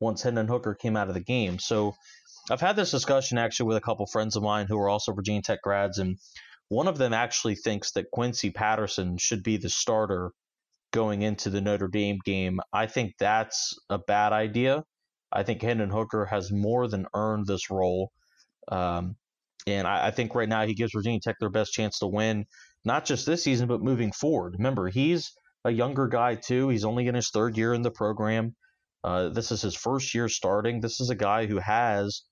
once 0.00 0.22
Hendon 0.22 0.48
Hooker 0.48 0.74
came 0.74 0.96
out 0.96 1.08
of 1.08 1.14
the 1.14 1.20
game. 1.20 1.58
So 1.58 1.94
I've 2.50 2.60
had 2.60 2.76
this 2.76 2.90
discussion 2.90 3.38
actually 3.38 3.68
with 3.68 3.76
a 3.76 3.82
couple 3.82 4.06
friends 4.06 4.36
of 4.36 4.42
mine 4.42 4.66
who 4.68 4.78
are 4.78 4.88
also 4.88 5.12
Virginia 5.12 5.42
Tech 5.42 5.62
grads, 5.62 5.98
and 5.98 6.18
one 6.68 6.88
of 6.88 6.98
them 6.98 7.12
actually 7.12 7.54
thinks 7.54 7.92
that 7.92 8.10
Quincy 8.10 8.50
Patterson 8.50 9.18
should 9.18 9.42
be 9.42 9.56
the 9.56 9.70
starter 9.70 10.32
going 10.92 11.22
into 11.22 11.50
the 11.50 11.60
Notre 11.60 11.88
Dame 11.88 12.18
game. 12.24 12.60
I 12.72 12.86
think 12.86 13.14
that's 13.18 13.74
a 13.88 13.98
bad 13.98 14.32
idea. 14.32 14.84
I 15.36 15.42
think 15.42 15.60
Hendon 15.60 15.90
Hooker 15.90 16.24
has 16.24 16.50
more 16.50 16.88
than 16.88 17.06
earned 17.14 17.46
this 17.46 17.70
role. 17.70 18.10
Um, 18.68 19.16
and 19.66 19.86
I, 19.86 20.06
I, 20.06 20.10
think 20.10 20.34
right 20.34 20.48
now 20.48 20.64
he 20.64 20.74
gives 20.74 20.92
Virginia 20.94 21.20
Tech 21.20 21.36
their 21.38 21.50
best 21.50 21.72
chance 21.72 21.98
to 21.98 22.06
win, 22.06 22.46
not 22.86 23.04
just 23.04 23.26
this 23.26 23.44
season, 23.44 23.68
but 23.68 23.82
moving 23.82 24.12
forward. 24.12 24.54
Remember, 24.56 24.88
he's 24.88 25.32
a 25.64 25.70
younger 25.70 26.08
guy, 26.08 26.36
too. 26.36 26.70
He's 26.70 26.86
only 26.86 27.06
in 27.06 27.14
his 27.14 27.28
third 27.28 27.58
year 27.58 27.74
in 27.74 27.82
the 27.82 27.90
program. 27.90 28.56
Uh, 29.04 29.28
this 29.28 29.52
is 29.52 29.60
his 29.60 29.76
first 29.76 30.14
year 30.14 30.28
starting. 30.28 30.80
This 30.80 31.00
is 31.00 31.10
a 31.10 31.14
guy 31.14 31.46
who 31.46 31.58
has 31.58 32.22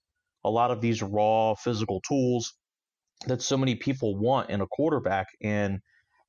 a 0.42 0.50
lot 0.50 0.70
of 0.70 0.80
these 0.80 1.02
raw 1.02 1.54
physical 1.54 2.00
tools 2.00 2.54
that 3.26 3.42
so 3.42 3.58
many 3.58 3.74
people 3.74 4.18
want 4.18 4.48
in 4.48 4.62
a 4.62 4.66
quarterback. 4.66 5.26
And 5.42 5.80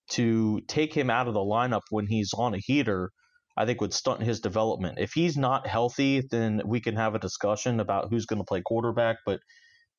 to 0.10 0.62
take 0.68 0.94
him 0.94 1.10
out 1.10 1.28
of 1.28 1.34
the 1.34 1.40
lineup 1.40 1.82
when 1.90 2.08
he's 2.08 2.34
on 2.34 2.54
a 2.54 2.60
heater, 2.60 3.12
I 3.58 3.66
think 3.66 3.82
would 3.82 3.94
stunt 3.94 4.22
his 4.22 4.40
development. 4.42 5.00
If 5.00 5.14
he's 5.14 5.38
not 5.38 5.68
healthy, 5.68 6.22
then 6.30 6.62
we 6.66 6.82
can 6.82 6.96
have 6.96 7.16
a 7.16 7.20
discussion 7.20 7.80
about 7.80 8.10
who's 8.10 8.26
going 8.26 8.40
to 8.40 8.46
play 8.46 8.62
quarterback. 8.62 9.18
But 9.26 9.40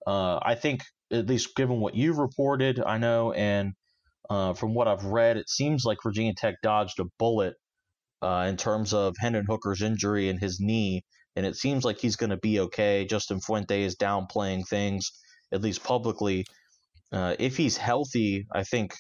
uh, 0.07 0.39
I 0.43 0.55
think, 0.55 0.83
at 1.11 1.27
least 1.27 1.55
given 1.57 1.81
what 1.81 1.95
you've 1.95 2.19
reported, 2.19 2.83
I 2.85 2.99
know, 2.99 3.33
and 3.33 3.73
uh, 4.29 4.55
from 4.55 4.75
what 4.75 4.89
I've 4.89 5.05
read, 5.05 5.37
it 5.37 5.49
seems 5.49 5.85
like 5.85 5.99
Virginia 6.03 6.35
Tech 6.37 6.57
dodged 6.63 7.01
a 7.01 7.05
bullet 7.19 7.55
uh, 8.23 8.47
in 8.49 8.57
terms 8.57 8.93
of 8.93 9.15
Hendon 9.19 9.47
Hooker's 9.49 9.83
injury 9.83 10.29
and 10.29 10.41
his 10.41 10.59
knee, 10.61 11.05
and 11.35 11.47
it 11.47 11.57
seems 11.57 11.85
like 11.85 11.99
he's 11.99 12.17
going 12.17 12.31
to 12.31 12.37
be 12.37 12.61
okay. 12.61 13.05
Justin 13.05 13.41
Fuente 13.41 13.83
is 13.83 13.97
downplaying 13.97 14.67
things, 14.69 15.13
at 15.53 15.63
least 15.63 15.85
publicly. 15.85 16.45
Uh, 17.13 17.37
if 17.39 17.57
he's 17.57 17.77
healthy, 17.77 18.47
I 18.53 18.65
think 18.65 18.93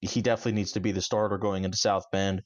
he 0.00 0.20
definitely 0.20 0.52
needs 0.52 0.72
to 0.72 0.80
be 0.80 0.92
the 0.92 1.00
starter 1.00 1.38
going 1.38 1.64
into 1.64 1.76
South 1.78 2.04
Bend. 2.12 2.42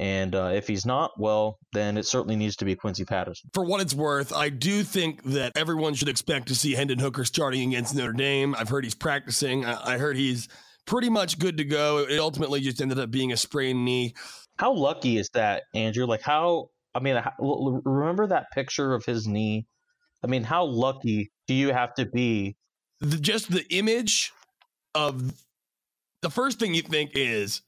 And 0.00 0.34
uh, 0.34 0.52
if 0.54 0.68
he's 0.68 0.86
not, 0.86 1.18
well, 1.18 1.58
then 1.72 1.96
it 1.96 2.06
certainly 2.06 2.36
needs 2.36 2.54
to 2.56 2.64
be 2.64 2.76
Quincy 2.76 3.04
Patterson. 3.04 3.50
For 3.52 3.64
what 3.64 3.80
it's 3.80 3.94
worth, 3.94 4.32
I 4.32 4.48
do 4.48 4.84
think 4.84 5.24
that 5.24 5.56
everyone 5.56 5.94
should 5.94 6.08
expect 6.08 6.48
to 6.48 6.54
see 6.54 6.74
Hendon 6.74 7.00
Hooker 7.00 7.24
starting 7.24 7.68
against 7.68 7.96
Notre 7.96 8.12
Dame. 8.12 8.54
I've 8.56 8.68
heard 8.68 8.84
he's 8.84 8.94
practicing. 8.94 9.64
I 9.64 9.98
heard 9.98 10.16
he's 10.16 10.48
pretty 10.86 11.10
much 11.10 11.38
good 11.38 11.56
to 11.58 11.64
go. 11.64 12.06
It 12.08 12.18
ultimately 12.18 12.60
just 12.60 12.80
ended 12.80 12.98
up 12.98 13.10
being 13.10 13.32
a 13.32 13.36
sprained 13.36 13.84
knee. 13.84 14.14
How 14.56 14.72
lucky 14.72 15.18
is 15.18 15.30
that, 15.34 15.64
Andrew? 15.74 16.06
Like, 16.06 16.22
how, 16.22 16.70
I 16.94 17.00
mean, 17.00 17.20
remember 17.38 18.28
that 18.28 18.52
picture 18.52 18.94
of 18.94 19.04
his 19.04 19.26
knee? 19.26 19.66
I 20.22 20.28
mean, 20.28 20.44
how 20.44 20.64
lucky 20.64 21.32
do 21.48 21.54
you 21.54 21.72
have 21.72 21.94
to 21.94 22.06
be? 22.06 22.56
The, 23.00 23.18
just 23.18 23.50
the 23.50 23.64
image 23.72 24.32
of 24.94 25.34
the 26.22 26.30
first 26.30 26.58
thing 26.58 26.74
you 26.74 26.82
think 26.82 27.12
is 27.14 27.62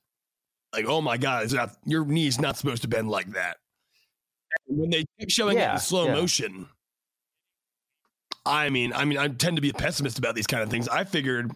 like, 0.72 0.86
oh 0.86 1.00
my 1.00 1.16
god, 1.16 1.44
it's 1.44 1.52
not 1.52 1.76
your 1.84 2.04
knee's 2.04 2.40
not 2.40 2.56
supposed 2.56 2.82
to 2.82 2.88
bend 2.88 3.08
like 3.08 3.30
that. 3.32 3.58
And 4.68 4.78
when 4.78 4.90
they 4.90 5.04
keep 5.18 5.30
showing 5.30 5.56
yeah, 5.56 5.72
it 5.72 5.74
in 5.74 5.80
slow 5.80 6.06
yeah. 6.06 6.14
motion, 6.14 6.68
I 8.46 8.68
mean, 8.70 8.92
I 8.92 9.04
mean, 9.04 9.18
I 9.18 9.28
tend 9.28 9.56
to 9.56 9.62
be 9.62 9.70
a 9.70 9.74
pessimist 9.74 10.18
about 10.18 10.34
these 10.34 10.46
kind 10.46 10.62
of 10.62 10.70
things. 10.70 10.88
I 10.88 11.04
figured 11.04 11.52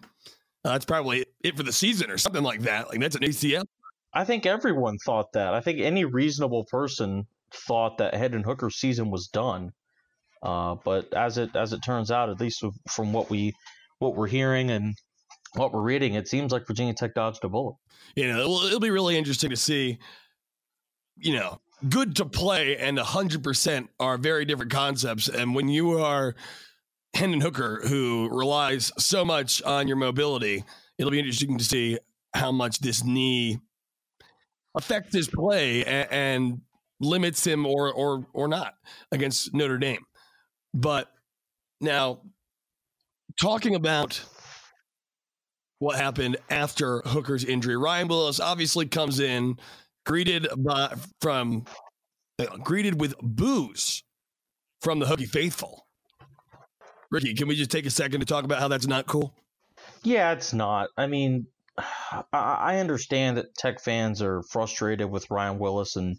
uh, 0.63 0.71
that's 0.71 0.85
probably 0.85 1.25
it 1.43 1.57
for 1.57 1.63
the 1.63 1.73
season 1.73 2.09
or 2.09 2.17
something 2.17 2.43
like 2.43 2.61
that. 2.61 2.89
Like 2.89 2.99
that's 2.99 3.15
an 3.15 3.23
ACL. 3.23 3.65
I 4.13 4.23
think 4.23 4.45
everyone 4.45 4.97
thought 5.05 5.33
that. 5.33 5.53
I 5.53 5.59
think 5.59 5.79
any 5.79 6.05
reasonable 6.05 6.65
person 6.65 7.25
thought 7.53 7.97
that 7.97 8.15
Hendon 8.15 8.43
Hooker's 8.43 8.77
season 8.77 9.11
was 9.11 9.27
done. 9.27 9.71
Uh, 10.41 10.75
but 10.83 11.13
as 11.13 11.37
it 11.37 11.55
as 11.55 11.73
it 11.73 11.81
turns 11.83 12.11
out, 12.11 12.29
at 12.29 12.39
least 12.39 12.63
from 12.89 13.13
what 13.13 13.29
we 13.29 13.53
what 13.99 14.15
we're 14.15 14.27
hearing 14.27 14.69
and 14.69 14.95
what 15.55 15.73
we're 15.73 15.81
reading, 15.81 16.15
it 16.15 16.27
seems 16.27 16.51
like 16.51 16.67
Virginia 16.67 16.93
Tech 16.93 17.13
dodged 17.13 17.43
a 17.43 17.49
bullet. 17.49 17.75
You 18.15 18.31
know, 18.31 18.39
it'll, 18.39 18.61
it'll 18.61 18.79
be 18.79 18.91
really 18.91 19.17
interesting 19.17 19.49
to 19.49 19.57
see. 19.57 19.99
You 21.17 21.35
know, 21.35 21.61
good 21.89 22.15
to 22.17 22.25
play 22.25 22.77
and 22.77 22.97
100% 22.97 23.87
are 23.99 24.17
very 24.17 24.45
different 24.45 24.71
concepts. 24.71 25.27
And 25.27 25.55
when 25.55 25.69
you 25.69 25.99
are 25.99 26.35
Hendon 27.13 27.41
Hooker, 27.41 27.81
who 27.87 28.29
relies 28.31 28.91
so 28.97 29.23
much 29.23 29.61
on 29.63 29.87
your 29.87 29.97
mobility, 29.97 30.63
it'll 30.97 31.11
be 31.11 31.19
interesting 31.19 31.57
to 31.57 31.63
see 31.63 31.97
how 32.33 32.51
much 32.51 32.79
this 32.79 33.03
knee 33.03 33.59
affects 34.75 35.15
his 35.15 35.27
play 35.27 35.85
and, 35.85 36.11
and 36.11 36.61
limits 36.99 37.45
him 37.45 37.65
or 37.65 37.91
or 37.93 38.25
or 38.33 38.47
not 38.47 38.75
against 39.11 39.53
Notre 39.53 39.77
Dame. 39.77 40.05
But 40.73 41.09
now 41.79 42.21
talking 43.39 43.75
about 43.75 44.21
what 45.85 45.97
happened 45.97 46.35
after 46.49 47.01
Hooker's 47.05 47.45
injury. 47.45 47.77
Ryan 47.77 48.07
Willis 48.07 48.39
obviously 48.39 48.87
comes 48.87 49.19
in 49.19 49.59
greeted 50.03 50.47
by 50.57 50.91
from 51.21 51.65
uh, 52.39 52.57
greeted 52.63 52.99
with 52.99 53.13
boos 53.21 54.03
from 54.81 54.97
the 54.97 55.05
Hokie 55.05 55.27
faithful. 55.27 55.85
Ricky, 57.11 57.35
can 57.35 57.47
we 57.47 57.55
just 57.55 57.69
take 57.69 57.85
a 57.85 57.91
second 57.91 58.21
to 58.21 58.25
talk 58.25 58.45
about 58.45 58.59
how 58.59 58.67
that's 58.67 58.87
not 58.87 59.05
cool? 59.05 59.35
Yeah, 60.03 60.31
it's 60.31 60.53
not. 60.53 60.89
I 60.97 61.05
mean, 61.05 61.45
I 62.33 62.79
understand 62.79 63.37
that 63.37 63.53
Tech 63.53 63.79
fans 63.79 64.23
are 64.23 64.41
frustrated 64.41 65.11
with 65.11 65.29
Ryan 65.29 65.59
Willis 65.59 65.97
and 65.97 66.17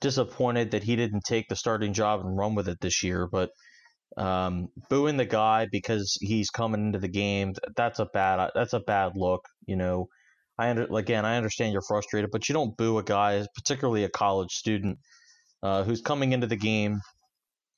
disappointed 0.00 0.70
that 0.70 0.84
he 0.84 0.94
didn't 0.94 1.24
take 1.24 1.48
the 1.48 1.56
starting 1.56 1.92
job 1.92 2.20
and 2.20 2.38
run 2.38 2.54
with 2.54 2.68
it 2.68 2.78
this 2.80 3.02
year, 3.02 3.26
but 3.26 3.50
um, 4.16 4.68
booing 4.88 5.16
the 5.16 5.24
guy 5.24 5.66
because 5.70 6.18
he's 6.20 6.50
coming 6.50 6.86
into 6.86 6.98
the 6.98 7.08
game 7.08 7.54
that's 7.76 7.98
a 7.98 8.06
bad 8.06 8.50
that's 8.54 8.72
a 8.72 8.80
bad 8.80 9.12
look 9.14 9.46
you 9.66 9.76
know? 9.76 10.08
I 10.58 10.70
under, 10.70 10.84
again 10.94 11.24
i 11.24 11.36
understand 11.36 11.72
you're 11.72 11.82
frustrated 11.82 12.30
but 12.30 12.48
you 12.48 12.52
don't 12.52 12.76
boo 12.76 12.98
a 12.98 13.02
guy 13.02 13.44
particularly 13.54 14.04
a 14.04 14.10
college 14.10 14.52
student 14.52 14.98
uh, 15.62 15.84
who's 15.84 16.00
coming 16.00 16.32
into 16.32 16.46
the 16.46 16.56
game 16.56 17.00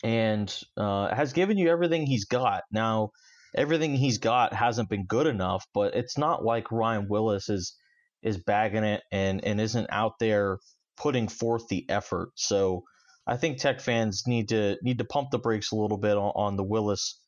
and 0.03 0.55
uh, 0.77 1.15
has 1.15 1.33
given 1.33 1.59
you 1.59 1.69
everything 1.69 2.07
he's 2.07 2.25
got. 2.25 2.63
Now 2.73 3.11
everything 3.55 3.95
he's 3.95 4.19
got 4.19 4.53
hasn't 4.53 4.89
been 4.89 5.07
good 5.07 5.27
enough 5.29 5.65
but 5.73 5.95
it's 5.95 6.19
not 6.19 6.45
like 6.45 6.73
ryan 6.73 7.07
willis 7.09 7.49
is 7.49 7.77
is 8.21 8.43
bagging 8.43 8.83
it 8.83 9.03
and 9.13 9.45
and 9.45 9.61
isn't 9.61 9.87
out 9.91 10.15
there 10.19 10.59
putting 10.97 11.29
forth 11.29 11.69
the 11.69 11.89
effort. 11.89 12.31
So 12.35 12.85
I 13.27 13.37
think 13.37 13.59
Tech 13.59 13.81
fans 13.81 14.25
need 14.27 14.49
to 14.51 14.77
need 14.83 14.99
to 14.99 15.05
pump 15.05 15.31
the 15.31 15.39
brakes 15.39 15.73
a 15.73 15.77
little 15.77 15.99
bit 15.99 16.17
on, 16.17 16.33
on 16.35 16.57
the 16.57 16.65
Willis 16.65 17.21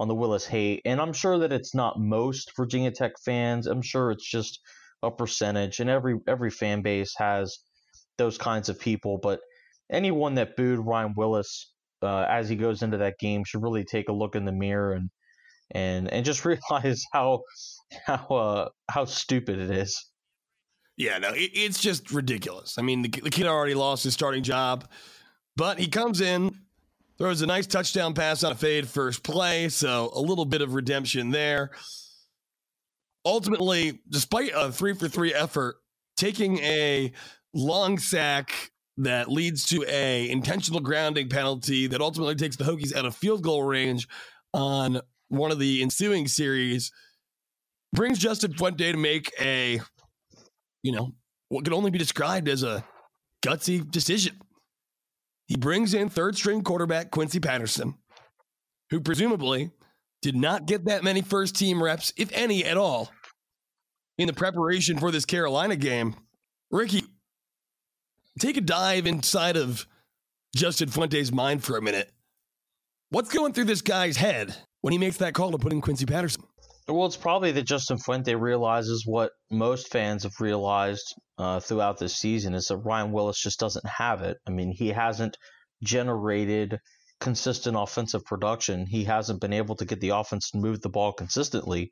on 0.00 0.08
the 0.08 0.14
Willis 0.14 0.46
hate, 0.46 0.82
and 0.84 1.00
I'm 1.00 1.12
sure 1.12 1.38
that 1.38 1.52
it's 1.52 1.74
not 1.74 2.00
most 2.00 2.52
Virginia 2.56 2.90
Tech 2.90 3.12
fans. 3.24 3.66
I'm 3.66 3.82
sure 3.82 4.10
it's 4.10 4.28
just 4.28 4.60
a 5.02 5.10
percentage, 5.10 5.80
and 5.80 5.88
every 5.88 6.18
every 6.26 6.50
fan 6.50 6.82
base 6.82 7.14
has 7.18 7.58
those 8.18 8.38
kinds 8.38 8.68
of 8.68 8.80
people. 8.80 9.18
But 9.22 9.40
anyone 9.90 10.34
that 10.34 10.56
booed 10.56 10.80
Ryan 10.80 11.14
Willis 11.16 11.72
uh, 12.02 12.26
as 12.28 12.48
he 12.48 12.56
goes 12.56 12.82
into 12.82 12.98
that 12.98 13.18
game 13.18 13.44
should 13.44 13.62
really 13.62 13.84
take 13.84 14.08
a 14.08 14.12
look 14.12 14.34
in 14.34 14.44
the 14.44 14.52
mirror 14.52 14.92
and 14.92 15.10
and 15.70 16.12
and 16.12 16.24
just 16.24 16.44
realize 16.44 17.04
how 17.12 17.42
how 18.06 18.26
uh, 18.26 18.68
how 18.90 19.04
stupid 19.04 19.58
it 19.58 19.70
is. 19.70 20.04
Yeah, 20.96 21.18
no, 21.18 21.30
it, 21.30 21.50
it's 21.54 21.80
just 21.80 22.12
ridiculous. 22.12 22.78
I 22.78 22.82
mean, 22.82 23.02
the, 23.02 23.08
the 23.08 23.30
kid 23.30 23.46
already 23.46 23.74
lost 23.74 24.04
his 24.04 24.14
starting 24.14 24.44
job. 24.44 24.88
But 25.56 25.78
he 25.78 25.86
comes 25.86 26.20
in, 26.20 26.54
throws 27.18 27.42
a 27.42 27.46
nice 27.46 27.66
touchdown 27.66 28.14
pass 28.14 28.42
on 28.42 28.52
a 28.52 28.56
fade 28.56 28.88
first 28.88 29.22
play, 29.22 29.68
so 29.68 30.10
a 30.14 30.20
little 30.20 30.44
bit 30.44 30.62
of 30.62 30.74
redemption 30.74 31.30
there. 31.30 31.70
Ultimately, 33.24 34.00
despite 34.08 34.52
a 34.54 34.70
three 34.72 34.94
for 34.94 35.08
three 35.08 35.32
effort, 35.32 35.76
taking 36.16 36.58
a 36.58 37.12
long 37.54 37.98
sack 37.98 38.72
that 38.98 39.30
leads 39.30 39.66
to 39.66 39.84
a 39.88 40.30
intentional 40.30 40.80
grounding 40.80 41.28
penalty 41.28 41.86
that 41.86 42.00
ultimately 42.00 42.34
takes 42.34 42.56
the 42.56 42.64
Hokies 42.64 42.94
out 42.94 43.06
of 43.06 43.14
field 43.14 43.42
goal 43.42 43.62
range 43.62 44.08
on 44.52 45.00
one 45.28 45.50
of 45.50 45.58
the 45.58 45.82
ensuing 45.82 46.28
series 46.28 46.92
brings 47.92 48.18
Justin 48.18 48.52
Fuente 48.52 48.92
to 48.92 48.98
make 48.98 49.32
a, 49.40 49.80
you 50.82 50.92
know, 50.92 51.12
what 51.48 51.64
could 51.64 51.72
only 51.72 51.90
be 51.90 51.98
described 51.98 52.48
as 52.48 52.62
a 52.62 52.84
gutsy 53.44 53.88
decision. 53.90 54.40
He 55.46 55.56
brings 55.56 55.94
in 55.94 56.08
third 56.08 56.36
string 56.36 56.62
quarterback 56.62 57.10
Quincy 57.10 57.40
Patterson, 57.40 57.94
who 58.90 59.00
presumably 59.00 59.70
did 60.22 60.36
not 60.36 60.66
get 60.66 60.86
that 60.86 61.04
many 61.04 61.20
first 61.20 61.54
team 61.54 61.82
reps, 61.82 62.12
if 62.16 62.30
any 62.32 62.64
at 62.64 62.78
all, 62.78 63.10
in 64.16 64.26
the 64.26 64.32
preparation 64.32 64.98
for 64.98 65.10
this 65.10 65.26
Carolina 65.26 65.76
game. 65.76 66.16
Ricky, 66.70 67.02
take 68.38 68.56
a 68.56 68.62
dive 68.62 69.06
inside 69.06 69.56
of 69.56 69.86
Justin 70.56 70.88
Fuente's 70.88 71.30
mind 71.30 71.62
for 71.62 71.76
a 71.76 71.82
minute. 71.82 72.10
What's 73.10 73.32
going 73.32 73.52
through 73.52 73.64
this 73.64 73.82
guy's 73.82 74.16
head 74.16 74.56
when 74.80 74.92
he 74.92 74.98
makes 74.98 75.18
that 75.18 75.34
call 75.34 75.52
to 75.52 75.58
put 75.58 75.72
in 75.72 75.80
Quincy 75.80 76.06
Patterson? 76.06 76.44
Well, 76.86 77.06
it's 77.06 77.16
probably 77.16 77.52
that 77.52 77.66
Justin 77.66 77.96
Fuente 77.96 78.34
realizes 78.34 79.06
what 79.06 79.32
most 79.50 79.88
fans 79.90 80.24
have 80.24 80.38
realized 80.38 81.14
uh, 81.38 81.58
throughout 81.60 81.98
this 81.98 82.16
season 82.16 82.54
is 82.54 82.66
that 82.66 82.76
Ryan 82.76 83.10
Willis 83.10 83.40
just 83.40 83.58
doesn't 83.58 83.86
have 83.86 84.20
it. 84.22 84.36
I 84.46 84.50
mean, 84.50 84.70
he 84.70 84.88
hasn't 84.88 85.38
generated 85.82 86.78
consistent 87.20 87.74
offensive 87.78 88.22
production. 88.26 88.86
He 88.86 89.04
hasn't 89.04 89.40
been 89.40 89.54
able 89.54 89.76
to 89.76 89.86
get 89.86 90.00
the 90.00 90.10
offense 90.10 90.50
to 90.50 90.58
move 90.58 90.82
the 90.82 90.90
ball 90.90 91.14
consistently. 91.14 91.90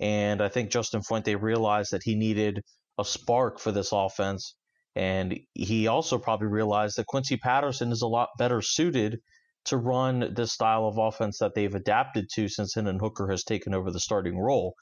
And 0.00 0.42
I 0.42 0.48
think 0.48 0.70
Justin 0.70 1.02
Fuente 1.02 1.34
realized 1.34 1.92
that 1.92 2.02
he 2.04 2.14
needed 2.14 2.60
a 2.98 3.06
spark 3.06 3.58
for 3.58 3.72
this 3.72 3.90
offense. 3.90 4.54
And 4.94 5.38
he 5.54 5.86
also 5.86 6.18
probably 6.18 6.48
realized 6.48 6.96
that 6.98 7.06
Quincy 7.06 7.38
Patterson 7.38 7.90
is 7.90 8.02
a 8.02 8.06
lot 8.06 8.28
better 8.38 8.60
suited 8.60 9.18
to 9.66 9.76
run 9.76 10.32
this 10.34 10.52
style 10.52 10.86
of 10.86 10.98
offense 10.98 11.38
that 11.38 11.54
they've 11.54 11.74
adapted 11.74 12.28
to 12.34 12.48
since 12.48 12.74
Hendon 12.74 12.98
Hooker 12.98 13.30
has 13.30 13.44
taken 13.44 13.74
over 13.74 13.90
the 13.90 14.00
starting 14.00 14.38
role. 14.38 14.74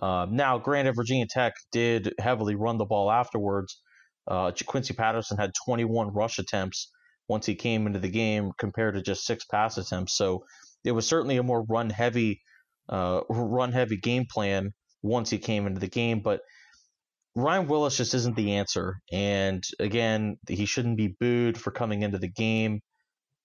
Uh, 0.00 0.26
now, 0.30 0.58
granted, 0.58 0.94
Virginia 0.94 1.26
Tech 1.28 1.54
did 1.72 2.14
heavily 2.18 2.54
run 2.54 2.78
the 2.78 2.84
ball 2.84 3.10
afterwards. 3.10 3.80
Uh, 4.28 4.52
Quincy 4.66 4.94
Patterson 4.94 5.38
had 5.38 5.52
21 5.64 6.12
rush 6.12 6.38
attempts 6.38 6.90
once 7.28 7.46
he 7.46 7.54
came 7.54 7.86
into 7.86 7.98
the 7.98 8.08
game 8.08 8.52
compared 8.58 8.94
to 8.94 9.02
just 9.02 9.24
six 9.24 9.44
pass 9.44 9.78
attempts. 9.78 10.16
So 10.16 10.44
it 10.84 10.92
was 10.92 11.06
certainly 11.06 11.36
a 11.38 11.42
more 11.42 11.64
run 11.64 11.90
heavy, 11.90 12.40
uh, 12.88 13.20
run 13.28 13.72
heavy 13.72 13.96
game 13.96 14.26
plan 14.30 14.72
once 15.02 15.30
he 15.30 15.38
came 15.38 15.66
into 15.66 15.80
the 15.80 15.88
game. 15.88 16.20
But 16.20 16.40
Ryan 17.34 17.68
Willis 17.68 17.96
just 17.96 18.14
isn't 18.14 18.36
the 18.36 18.54
answer. 18.54 18.96
And 19.12 19.62
again, 19.78 20.36
he 20.48 20.66
shouldn't 20.66 20.96
be 20.96 21.14
booed 21.20 21.58
for 21.58 21.70
coming 21.70 22.02
into 22.02 22.18
the 22.18 22.30
game 22.30 22.80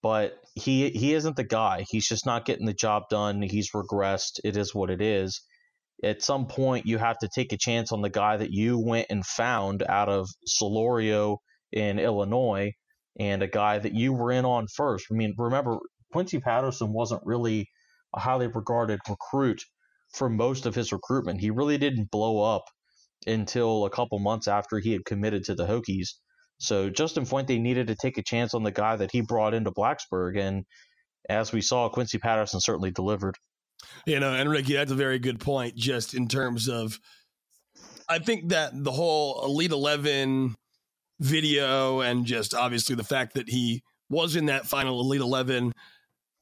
but 0.02 0.34
he 0.56 0.90
he 0.90 1.14
isn't 1.14 1.36
the 1.36 1.44
guy. 1.44 1.86
He's 1.90 2.08
just 2.08 2.26
not 2.26 2.46
getting 2.46 2.66
the 2.66 2.74
job 2.74 3.04
done. 3.10 3.42
He's 3.42 3.72
regressed. 3.72 4.40
It 4.44 4.58
is 4.58 4.74
what 4.74 4.90
it 4.90 5.02
is. 5.02 5.42
At 6.04 6.24
some 6.24 6.48
point, 6.48 6.88
you 6.88 6.98
have 6.98 7.18
to 7.20 7.30
take 7.34 7.54
a 7.54 7.58
chance 7.58 7.92
on 7.92 8.02
the 8.02 8.10
guy 8.10 8.38
that 8.38 8.52
you 8.52 8.80
went 8.80 9.08
and 9.10 9.26
found 9.26 9.84
out 9.84 10.10
of 10.10 10.28
Solorio 10.48 11.38
in 11.72 12.00
Illinois, 12.00 12.72
and 13.20 13.44
a 13.44 13.48
guy 13.48 13.78
that 13.78 13.94
you 13.94 14.14
were 14.14 14.32
in 14.32 14.46
on 14.46 14.68
first. 14.76 15.06
I 15.12 15.14
mean, 15.14 15.36
remember 15.38 15.78
Quincy 16.12 16.40
Patterson 16.40 16.92
wasn't 16.92 17.22
really 17.26 17.68
a 18.16 18.20
highly 18.20 18.48
regarded 18.48 19.00
recruit 19.08 19.62
for 20.14 20.30
most 20.30 20.66
of 20.66 20.76
his 20.76 20.92
recruitment. 20.92 21.40
He 21.40 21.52
really 21.52 21.78
didn't 21.78 22.12
blow 22.12 22.42
up 22.42 22.64
until 23.28 23.86
a 23.86 23.90
couple 23.90 24.20
months 24.20 24.48
after 24.48 24.80
he 24.80 24.92
had 24.92 25.06
committed 25.06 25.46
to 25.46 25.56
the 25.56 25.68
Hokies. 25.68 26.10
So 26.62 26.92
Justin 26.92 27.26
Fuente 27.26 27.58
needed 27.58 27.88
to 27.88 27.96
take 27.96 28.20
a 28.20 28.24
chance 28.24 28.54
on 28.54 28.62
the 28.62 28.72
guy 28.72 28.96
that 28.96 29.12
he 29.12 29.22
brought 29.22 29.56
into 29.56 29.72
Blacksburg, 29.72 30.40
and 30.40 30.64
as 31.28 31.52
we 31.52 31.60
saw, 31.60 31.90
Quincy 31.90 32.20
Patterson 32.20 32.62
certainly 32.62 32.92
delivered. 32.92 33.36
You 34.06 34.20
know, 34.20 34.32
and 34.34 34.48
Ricky, 34.48 34.74
that's 34.74 34.92
a 34.92 34.96
very 34.96 35.18
good 35.18 35.40
point. 35.40 35.76
Just 35.76 36.14
in 36.14 36.28
terms 36.28 36.70
of, 36.70 37.00
I 38.08 38.20
think 38.20 38.50
that 38.50 38.72
the 38.76 38.92
whole 38.92 39.44
Elite 39.44 39.72
Eleven 39.72 40.56
video, 41.20 42.02
and 42.02 42.28
just 42.28 42.54
obviously 42.54 42.96
the 42.96 43.04
fact 43.04 43.34
that 43.34 43.50
he 43.50 43.82
was 44.10 44.36
in 44.36 44.46
that 44.46 44.68
final 44.68 45.02
Elite 45.02 45.22
Eleven 45.22 45.72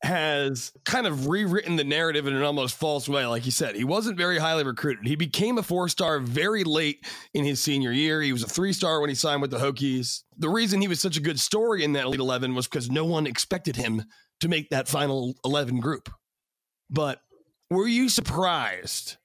has 0.01 0.71
kind 0.85 1.05
of 1.05 1.27
rewritten 1.27 1.75
the 1.75 1.83
narrative 1.83 2.25
in 2.25 2.33
an 2.33 2.43
almost 2.43 2.75
false 2.75 3.09
way. 3.09 3.25
Like 3.25 3.45
you 3.45 3.51
said, 3.51 3.75
he 3.75 3.83
wasn't 3.83 4.17
very 4.17 4.37
highly 4.37 4.63
recruited. 4.63 5.05
He 5.05 5.15
became 5.15 5.57
a 5.57 5.63
four 5.63 5.89
star 5.89 6.19
very 6.19 6.63
late 6.63 7.05
in 7.33 7.43
his 7.43 7.61
senior 7.61 7.91
year. 7.91 8.21
He 8.21 8.31
was 8.31 8.43
a 8.43 8.47
three 8.47 8.71
star 8.71 9.01
when 9.01 9.09
he 9.09 9.15
signed 9.15 9.41
with 9.41 9.51
the 9.51 9.57
Hokies. 9.57 10.23
The 10.37 10.49
reason 10.49 10.81
he 10.81 10.87
was 10.87 11.01
such 11.01 11.17
a 11.17 11.21
good 11.21 11.39
story 11.39 11.83
in 11.83 11.93
that 11.93 12.05
Elite 12.05 12.19
11 12.19 12.55
was 12.55 12.67
because 12.67 12.89
no 12.89 13.03
one 13.03 13.27
expected 13.27 13.75
him 13.75 14.03
to 14.39 14.47
make 14.47 14.69
that 14.69 14.87
final 14.87 15.35
11 15.43 15.81
group. 15.81 16.09
But 16.89 17.21
were 17.69 17.87
you 17.87 18.07
surprised 18.07 19.17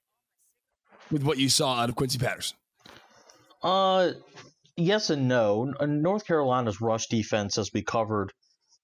with 1.09 1.23
what 1.23 1.37
you 1.37 1.47
saw 1.47 1.79
out 1.79 1.89
of 1.89 1.95
Quincy 1.95 2.17
Patterson? 2.17 2.57
Uh, 3.63 4.11
yes 4.75 5.09
and 5.09 5.27
no. 5.29 5.73
North 5.81 6.27
Carolina's 6.27 6.81
rush 6.81 7.07
defense, 7.07 7.57
as 7.57 7.71
we 7.73 7.81
covered 7.81 8.33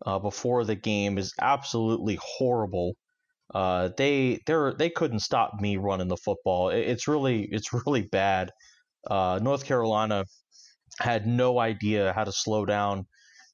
uh, 0.06 0.20
before 0.20 0.64
the 0.64 0.76
game 0.76 1.18
is 1.18 1.34
absolutely 1.40 2.18
horrible. 2.22 2.94
Uh, 3.54 3.90
they 3.98 4.40
they 4.46 4.72
they 4.78 4.90
couldn't 4.90 5.20
stop 5.20 5.52
me 5.60 5.78
running 5.78 6.08
the 6.08 6.18
football. 6.18 6.70
It, 6.70 6.80
it's 6.80 7.08
really 7.08 7.48
it's 7.52 7.74
really 7.86 8.02
bad. 8.04 8.52
Uh, 9.10 9.40
North 9.42 9.66
Carolina 9.66 10.26
had 11.00 11.26
no 11.26 11.60
idea 11.60 12.14
how 12.14 12.24
to 12.24 12.32
slow 12.32 12.66
down 12.66 13.06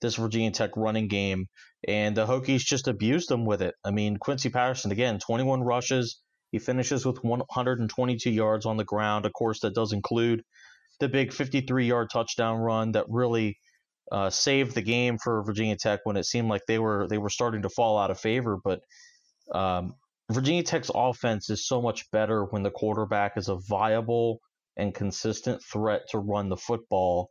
this 0.01 0.15
Virginia 0.15 0.51
Tech 0.51 0.71
running 0.75 1.07
game, 1.07 1.47
and 1.87 2.15
the 2.15 2.25
Hokies 2.27 2.59
just 2.59 2.87
abused 2.87 3.29
them 3.29 3.45
with 3.45 3.61
it. 3.61 3.73
I 3.83 3.91
mean, 3.91 4.17
Quincy 4.17 4.49
Patterson 4.49 4.91
again, 4.91 5.19
21 5.19 5.61
rushes. 5.61 6.21
He 6.51 6.59
finishes 6.59 7.05
with 7.05 7.23
122 7.23 8.29
yards 8.29 8.65
on 8.65 8.77
the 8.77 8.85
ground. 8.85 9.25
Of 9.25 9.33
course, 9.33 9.59
that 9.61 9.75
does 9.75 9.91
include 9.91 10.43
the 10.99 11.09
big 11.09 11.33
53 11.33 11.87
yard 11.87 12.09
touchdown 12.11 12.57
run 12.57 12.93
that 12.93 13.05
really 13.09 13.57
uh, 14.11 14.29
saved 14.29 14.75
the 14.75 14.81
game 14.81 15.17
for 15.17 15.43
Virginia 15.43 15.75
Tech 15.75 16.01
when 16.03 16.17
it 16.17 16.25
seemed 16.25 16.49
like 16.49 16.61
they 16.67 16.79
were 16.79 17.07
they 17.09 17.17
were 17.17 17.29
starting 17.29 17.63
to 17.63 17.69
fall 17.69 17.97
out 17.97 18.11
of 18.11 18.19
favor. 18.19 18.57
But 18.63 18.81
um, 19.53 19.95
Virginia 20.31 20.63
Tech's 20.63 20.91
offense 20.93 21.49
is 21.49 21.67
so 21.67 21.81
much 21.81 22.09
better 22.11 22.45
when 22.45 22.63
the 22.63 22.71
quarterback 22.71 23.37
is 23.37 23.49
a 23.49 23.57
viable 23.67 24.39
and 24.75 24.93
consistent 24.93 25.61
threat 25.63 26.01
to 26.09 26.19
run 26.19 26.49
the 26.49 26.57
football. 26.57 27.29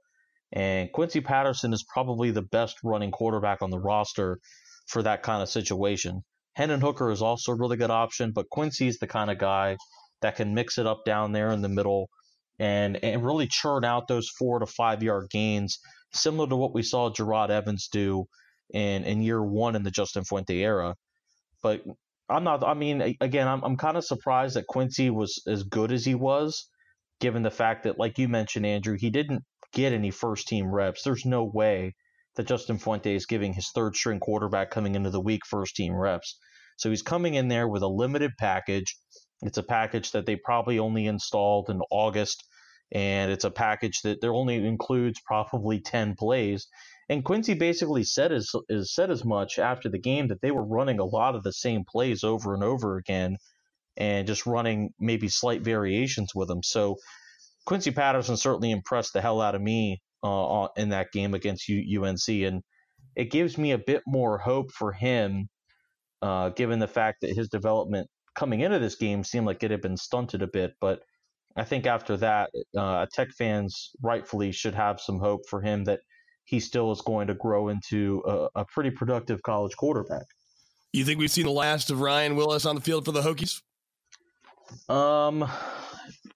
And 0.52 0.92
Quincy 0.92 1.20
Patterson 1.20 1.72
is 1.72 1.84
probably 1.92 2.30
the 2.30 2.42
best 2.42 2.76
running 2.84 3.10
quarterback 3.10 3.62
on 3.62 3.70
the 3.70 3.78
roster 3.78 4.38
for 4.86 5.02
that 5.02 5.22
kind 5.22 5.42
of 5.42 5.48
situation. 5.48 6.22
Hendon 6.54 6.80
Hooker 6.80 7.10
is 7.10 7.20
also 7.20 7.52
a 7.52 7.56
really 7.56 7.76
good 7.76 7.90
option, 7.90 8.32
but 8.32 8.48
Quincy's 8.50 8.98
the 8.98 9.06
kind 9.06 9.30
of 9.30 9.38
guy 9.38 9.76
that 10.22 10.36
can 10.36 10.54
mix 10.54 10.78
it 10.78 10.86
up 10.86 11.04
down 11.04 11.32
there 11.32 11.50
in 11.50 11.62
the 11.62 11.68
middle 11.68 12.08
and 12.58 13.02
and 13.04 13.24
really 13.24 13.46
churn 13.46 13.84
out 13.84 14.08
those 14.08 14.30
four 14.30 14.58
to 14.58 14.66
five 14.66 15.02
yard 15.02 15.28
gains 15.30 15.78
similar 16.16 16.48
to 16.48 16.56
what 16.56 16.74
we 16.74 16.82
saw 16.82 17.10
Jerod 17.10 17.50
Evans 17.50 17.88
do 17.88 18.26
in 18.70 19.04
in 19.04 19.22
year 19.22 19.42
one 19.42 19.76
in 19.76 19.82
the 19.82 19.90
Justin 19.90 20.24
Fuente 20.24 20.56
era. 20.56 20.94
But 21.62 21.82
I'm 22.28 22.44
not. 22.44 22.64
I 22.64 22.74
mean, 22.74 23.16
again, 23.20 23.48
I'm 23.48 23.62
I'm 23.62 23.76
kind 23.76 23.96
of 23.96 24.04
surprised 24.04 24.56
that 24.56 24.66
Quincy 24.66 25.10
was 25.10 25.42
as 25.46 25.62
good 25.62 25.92
as 25.92 26.04
he 26.04 26.14
was, 26.14 26.68
given 27.20 27.42
the 27.42 27.50
fact 27.50 27.84
that, 27.84 27.98
like 27.98 28.18
you 28.18 28.28
mentioned, 28.28 28.66
Andrew, 28.66 28.96
he 28.98 29.10
didn't 29.10 29.44
get 29.72 29.92
any 29.92 30.10
first 30.10 30.48
team 30.48 30.70
reps. 30.72 31.02
There's 31.02 31.24
no 31.24 31.44
way 31.44 31.94
that 32.36 32.46
Justin 32.46 32.78
Fuente 32.78 33.14
is 33.14 33.26
giving 33.26 33.52
his 33.52 33.70
third 33.70 33.96
string 33.96 34.20
quarterback 34.20 34.70
coming 34.70 34.94
into 34.94 35.10
the 35.10 35.20
week 35.20 35.46
first 35.46 35.76
team 35.76 35.94
reps. 35.94 36.38
So 36.76 36.90
he's 36.90 37.02
coming 37.02 37.34
in 37.34 37.48
there 37.48 37.68
with 37.68 37.82
a 37.82 37.88
limited 37.88 38.32
package. 38.38 38.96
It's 39.42 39.58
a 39.58 39.62
package 39.62 40.12
that 40.12 40.26
they 40.26 40.36
probably 40.36 40.78
only 40.78 41.06
installed 41.06 41.70
in 41.70 41.80
August 41.90 42.44
and 42.92 43.30
it's 43.30 43.44
a 43.44 43.50
package 43.50 44.02
that 44.02 44.20
there 44.20 44.34
only 44.34 44.64
includes 44.64 45.20
probably 45.20 45.80
10 45.80 46.14
plays. 46.16 46.68
And 47.08 47.24
Quincy 47.24 47.54
basically 47.54 48.04
said 48.04 48.32
as, 48.32 48.50
as 48.70 48.92
said 48.92 49.10
as 49.10 49.24
much 49.24 49.58
after 49.58 49.88
the 49.88 49.98
game 49.98 50.28
that 50.28 50.40
they 50.40 50.50
were 50.50 50.64
running 50.64 50.98
a 50.98 51.04
lot 51.04 51.34
of 51.34 51.42
the 51.42 51.52
same 51.52 51.84
plays 51.84 52.24
over 52.24 52.54
and 52.54 52.64
over 52.64 52.96
again 52.96 53.36
and 53.96 54.26
just 54.26 54.46
running 54.46 54.90
maybe 54.98 55.28
slight 55.28 55.62
variations 55.62 56.34
with 56.34 56.48
them. 56.48 56.62
So 56.62 56.96
Quincy 57.64 57.90
Patterson 57.90 58.36
certainly 58.36 58.70
impressed 58.70 59.12
the 59.12 59.20
hell 59.20 59.40
out 59.40 59.54
of 59.54 59.62
me 59.62 60.00
uh, 60.22 60.68
in 60.76 60.90
that 60.90 61.12
game 61.12 61.34
against 61.34 61.70
UNC, 61.70 62.28
and 62.28 62.62
it 63.14 63.30
gives 63.30 63.56
me 63.58 63.72
a 63.72 63.78
bit 63.78 64.02
more 64.06 64.38
hope 64.38 64.72
for 64.72 64.92
him, 64.92 65.48
uh, 66.22 66.50
given 66.50 66.78
the 66.78 66.88
fact 66.88 67.22
that 67.22 67.34
his 67.34 67.48
development 67.48 68.08
coming 68.34 68.60
into 68.60 68.78
this 68.78 68.96
game 68.96 69.24
seemed 69.24 69.46
like 69.46 69.62
it 69.62 69.70
had 69.70 69.80
been 69.80 69.96
stunted 69.96 70.42
a 70.42 70.46
bit. 70.46 70.74
But 70.80 71.00
I 71.56 71.64
think 71.64 71.86
after 71.86 72.16
that, 72.18 72.50
uh, 72.76 73.06
Tech 73.12 73.30
fans 73.30 73.90
rightfully 74.02 74.52
should 74.52 74.74
have 74.74 75.00
some 75.00 75.18
hope 75.18 75.42
for 75.48 75.60
him 75.60 75.84
that 75.84 76.00
he 76.44 76.60
still 76.60 76.92
is 76.92 77.00
going 77.00 77.26
to 77.28 77.34
grow 77.34 77.68
into 77.68 78.22
a, 78.26 78.60
a 78.60 78.64
pretty 78.66 78.90
productive 78.90 79.42
college 79.42 79.74
quarterback. 79.76 80.26
You 80.92 81.04
think 81.04 81.18
we've 81.18 81.30
seen 81.30 81.44
the 81.46 81.50
last 81.50 81.90
of 81.90 82.00
Ryan 82.00 82.36
Willis 82.36 82.64
on 82.66 82.74
the 82.74 82.80
field 82.80 83.04
for 83.04 83.12
the 83.12 83.22
Hokies? 83.22 83.60
Um, 84.88 85.40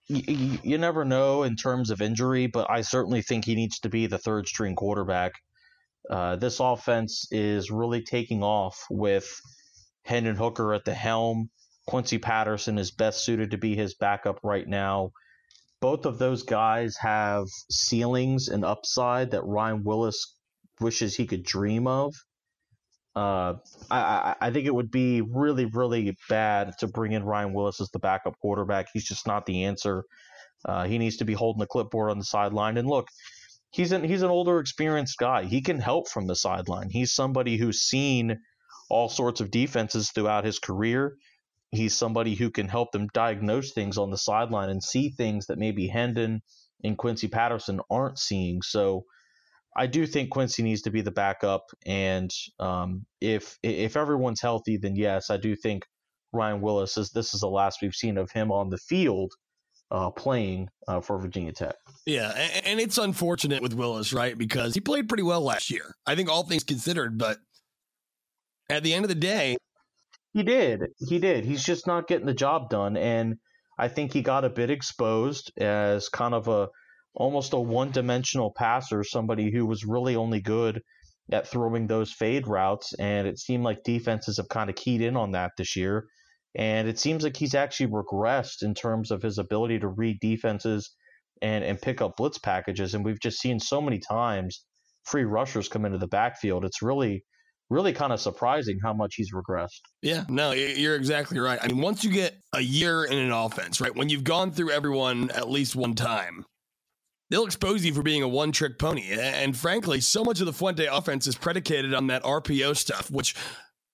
y- 0.08 0.58
you 0.62 0.78
never 0.78 1.04
know 1.04 1.42
in 1.42 1.56
terms 1.56 1.90
of 1.90 2.00
injury, 2.00 2.46
but 2.46 2.70
I 2.70 2.80
certainly 2.80 3.22
think 3.22 3.44
he 3.44 3.54
needs 3.54 3.78
to 3.80 3.88
be 3.88 4.06
the 4.06 4.18
third 4.18 4.48
string 4.48 4.74
quarterback. 4.74 5.32
Uh, 6.08 6.36
this 6.36 6.60
offense 6.60 7.26
is 7.30 7.70
really 7.70 8.02
taking 8.02 8.42
off 8.42 8.84
with 8.90 9.28
Hendon 10.04 10.36
Hooker 10.36 10.74
at 10.74 10.84
the 10.84 10.94
helm. 10.94 11.50
Quincy 11.86 12.18
Patterson 12.18 12.78
is 12.78 12.90
best 12.90 13.24
suited 13.24 13.50
to 13.50 13.58
be 13.58 13.74
his 13.74 13.94
backup 13.94 14.40
right 14.42 14.66
now. 14.66 15.10
Both 15.80 16.04
of 16.04 16.18
those 16.18 16.42
guys 16.42 16.96
have 17.00 17.46
ceilings 17.70 18.48
and 18.48 18.64
upside 18.64 19.30
that 19.30 19.44
Ryan 19.44 19.82
Willis 19.82 20.36
wishes 20.80 21.16
he 21.16 21.26
could 21.26 21.42
dream 21.42 21.86
of. 21.86 22.14
Uh, 23.16 23.54
I, 23.90 24.36
I 24.40 24.50
think 24.50 24.66
it 24.66 24.74
would 24.74 24.90
be 24.90 25.20
really, 25.20 25.64
really 25.64 26.16
bad 26.28 26.74
to 26.78 26.86
bring 26.86 27.12
in 27.12 27.24
Ryan 27.24 27.54
Willis 27.54 27.80
as 27.80 27.90
the 27.90 27.98
backup 27.98 28.34
quarterback. 28.40 28.86
He's 28.92 29.04
just 29.04 29.26
not 29.26 29.46
the 29.46 29.64
answer. 29.64 30.04
Uh, 30.64 30.84
he 30.84 30.98
needs 30.98 31.16
to 31.16 31.24
be 31.24 31.32
holding 31.32 31.60
the 31.60 31.66
clipboard 31.66 32.10
on 32.10 32.18
the 32.18 32.24
sideline. 32.24 32.76
And 32.76 32.88
look, 32.88 33.08
he's 33.72 33.92
an 33.92 34.04
he's 34.04 34.22
an 34.22 34.30
older, 34.30 34.60
experienced 34.60 35.16
guy. 35.18 35.44
He 35.44 35.60
can 35.60 35.80
help 35.80 36.08
from 36.08 36.26
the 36.26 36.36
sideline. 36.36 36.90
He's 36.90 37.12
somebody 37.12 37.56
who's 37.56 37.80
seen 37.80 38.38
all 38.90 39.08
sorts 39.08 39.40
of 39.40 39.50
defenses 39.50 40.10
throughout 40.10 40.44
his 40.44 40.58
career 40.58 41.16
he's 41.72 41.96
somebody 41.96 42.34
who 42.34 42.50
can 42.50 42.68
help 42.68 42.92
them 42.92 43.08
diagnose 43.12 43.72
things 43.72 43.98
on 43.98 44.10
the 44.10 44.18
sideline 44.18 44.70
and 44.70 44.82
see 44.82 45.10
things 45.10 45.46
that 45.46 45.58
maybe 45.58 45.86
Hendon 45.86 46.42
and 46.82 46.98
Quincy 46.98 47.28
Patterson 47.28 47.80
aren't 47.90 48.18
seeing. 48.18 48.62
So 48.62 49.04
I 49.76 49.86
do 49.86 50.06
think 50.06 50.30
Quincy 50.30 50.62
needs 50.62 50.82
to 50.82 50.90
be 50.90 51.00
the 51.00 51.12
backup, 51.12 51.62
and 51.86 52.30
um, 52.58 53.06
if 53.20 53.56
if 53.62 53.96
everyone's 53.96 54.40
healthy, 54.40 54.78
then 54.78 54.96
yes, 54.96 55.30
I 55.30 55.36
do 55.36 55.54
think 55.54 55.84
Ryan 56.32 56.60
Willis 56.60 56.96
is. 56.96 57.10
This 57.10 57.34
is 57.34 57.40
the 57.40 57.48
last 57.48 57.80
we've 57.80 57.94
seen 57.94 58.18
of 58.18 58.32
him 58.32 58.50
on 58.50 58.70
the 58.70 58.78
field 58.78 59.32
uh, 59.92 60.10
playing 60.10 60.68
uh, 60.88 61.00
for 61.00 61.18
Virginia 61.18 61.52
Tech. 61.52 61.76
Yeah, 62.04 62.32
and, 62.36 62.66
and 62.66 62.80
it's 62.80 62.98
unfortunate 62.98 63.62
with 63.62 63.74
Willis, 63.74 64.12
right? 64.12 64.36
Because 64.36 64.74
he 64.74 64.80
played 64.80 65.08
pretty 65.08 65.22
well 65.22 65.42
last 65.42 65.70
year. 65.70 65.94
I 66.04 66.16
think 66.16 66.28
all 66.28 66.42
things 66.42 66.64
considered, 66.64 67.16
but 67.16 67.38
at 68.68 68.82
the 68.82 68.92
end 68.92 69.04
of 69.04 69.08
the 69.08 69.14
day, 69.14 69.56
he 70.32 70.42
did. 70.42 70.80
He 70.98 71.18
did. 71.18 71.44
He's 71.44 71.64
just 71.64 71.86
not 71.86 72.08
getting 72.08 72.26
the 72.26 72.34
job 72.34 72.70
done, 72.70 72.96
and 72.96 73.36
I 73.78 73.88
think 73.88 74.12
he 74.12 74.22
got 74.22 74.44
a 74.44 74.50
bit 74.50 74.70
exposed 74.70 75.52
as 75.58 76.08
kind 76.08 76.34
of 76.34 76.48
a 76.48 76.68
almost 77.14 77.52
a 77.52 77.58
one-dimensional 77.58 78.52
passer, 78.56 79.02
somebody 79.02 79.50
who 79.50 79.66
was 79.66 79.84
really 79.84 80.14
only 80.14 80.40
good 80.40 80.80
at 81.32 81.46
throwing 81.46 81.86
those 81.86 82.12
fade 82.12 82.46
routes, 82.46 82.92
and 82.98 83.26
it 83.26 83.38
seemed 83.38 83.64
like 83.64 83.82
defenses 83.84 84.36
have 84.36 84.48
kind 84.48 84.70
of 84.70 84.76
keyed 84.76 85.00
in 85.00 85.16
on 85.16 85.32
that 85.32 85.52
this 85.56 85.76
year. 85.76 86.06
And 86.56 86.88
it 86.88 86.98
seems 86.98 87.22
like 87.22 87.36
he's 87.36 87.54
actually 87.54 87.92
regressed 87.92 88.62
in 88.62 88.74
terms 88.74 89.10
of 89.10 89.22
his 89.22 89.38
ability 89.38 89.78
to 89.80 89.88
read 89.88 90.18
defenses 90.20 90.90
and, 91.40 91.64
and 91.64 91.80
pick 91.80 92.00
up 92.00 92.16
blitz 92.16 92.38
packages. 92.38 92.94
And 92.94 93.04
we've 93.04 93.20
just 93.20 93.40
seen 93.40 93.60
so 93.60 93.80
many 93.80 94.00
times 94.00 94.64
free 95.04 95.24
rushers 95.24 95.68
come 95.68 95.84
into 95.84 95.98
the 95.98 96.08
backfield. 96.08 96.64
It's 96.64 96.82
really, 96.82 97.24
really 97.70 97.92
kind 97.92 98.12
of 98.12 98.20
surprising 98.20 98.78
how 98.82 98.92
much 98.92 99.14
he's 99.14 99.32
regressed. 99.32 99.80
Yeah, 100.02 100.24
no, 100.28 100.50
you're 100.50 100.96
exactly 100.96 101.38
right. 101.38 101.58
I 101.62 101.68
mean, 101.68 101.78
once 101.78 102.04
you 102.04 102.10
get 102.10 102.36
a 102.52 102.60
year 102.60 103.04
in 103.04 103.16
an 103.16 103.30
offense, 103.30 103.80
right, 103.80 103.94
when 103.94 104.08
you've 104.08 104.24
gone 104.24 104.50
through 104.50 104.70
everyone 104.70 105.30
at 105.30 105.48
least 105.48 105.76
one 105.76 105.94
time, 105.94 106.44
they'll 107.30 107.44
expose 107.44 107.84
you 107.84 107.94
for 107.94 108.02
being 108.02 108.22
a 108.22 108.28
one 108.28 108.50
trick 108.52 108.78
pony. 108.78 109.12
And 109.12 109.56
frankly, 109.56 110.00
so 110.00 110.24
much 110.24 110.40
of 110.40 110.46
the 110.46 110.52
Fuente 110.52 110.86
offense 110.86 111.26
is 111.26 111.36
predicated 111.36 111.94
on 111.94 112.08
that 112.08 112.24
RPO 112.24 112.76
stuff, 112.76 113.10
which 113.10 113.36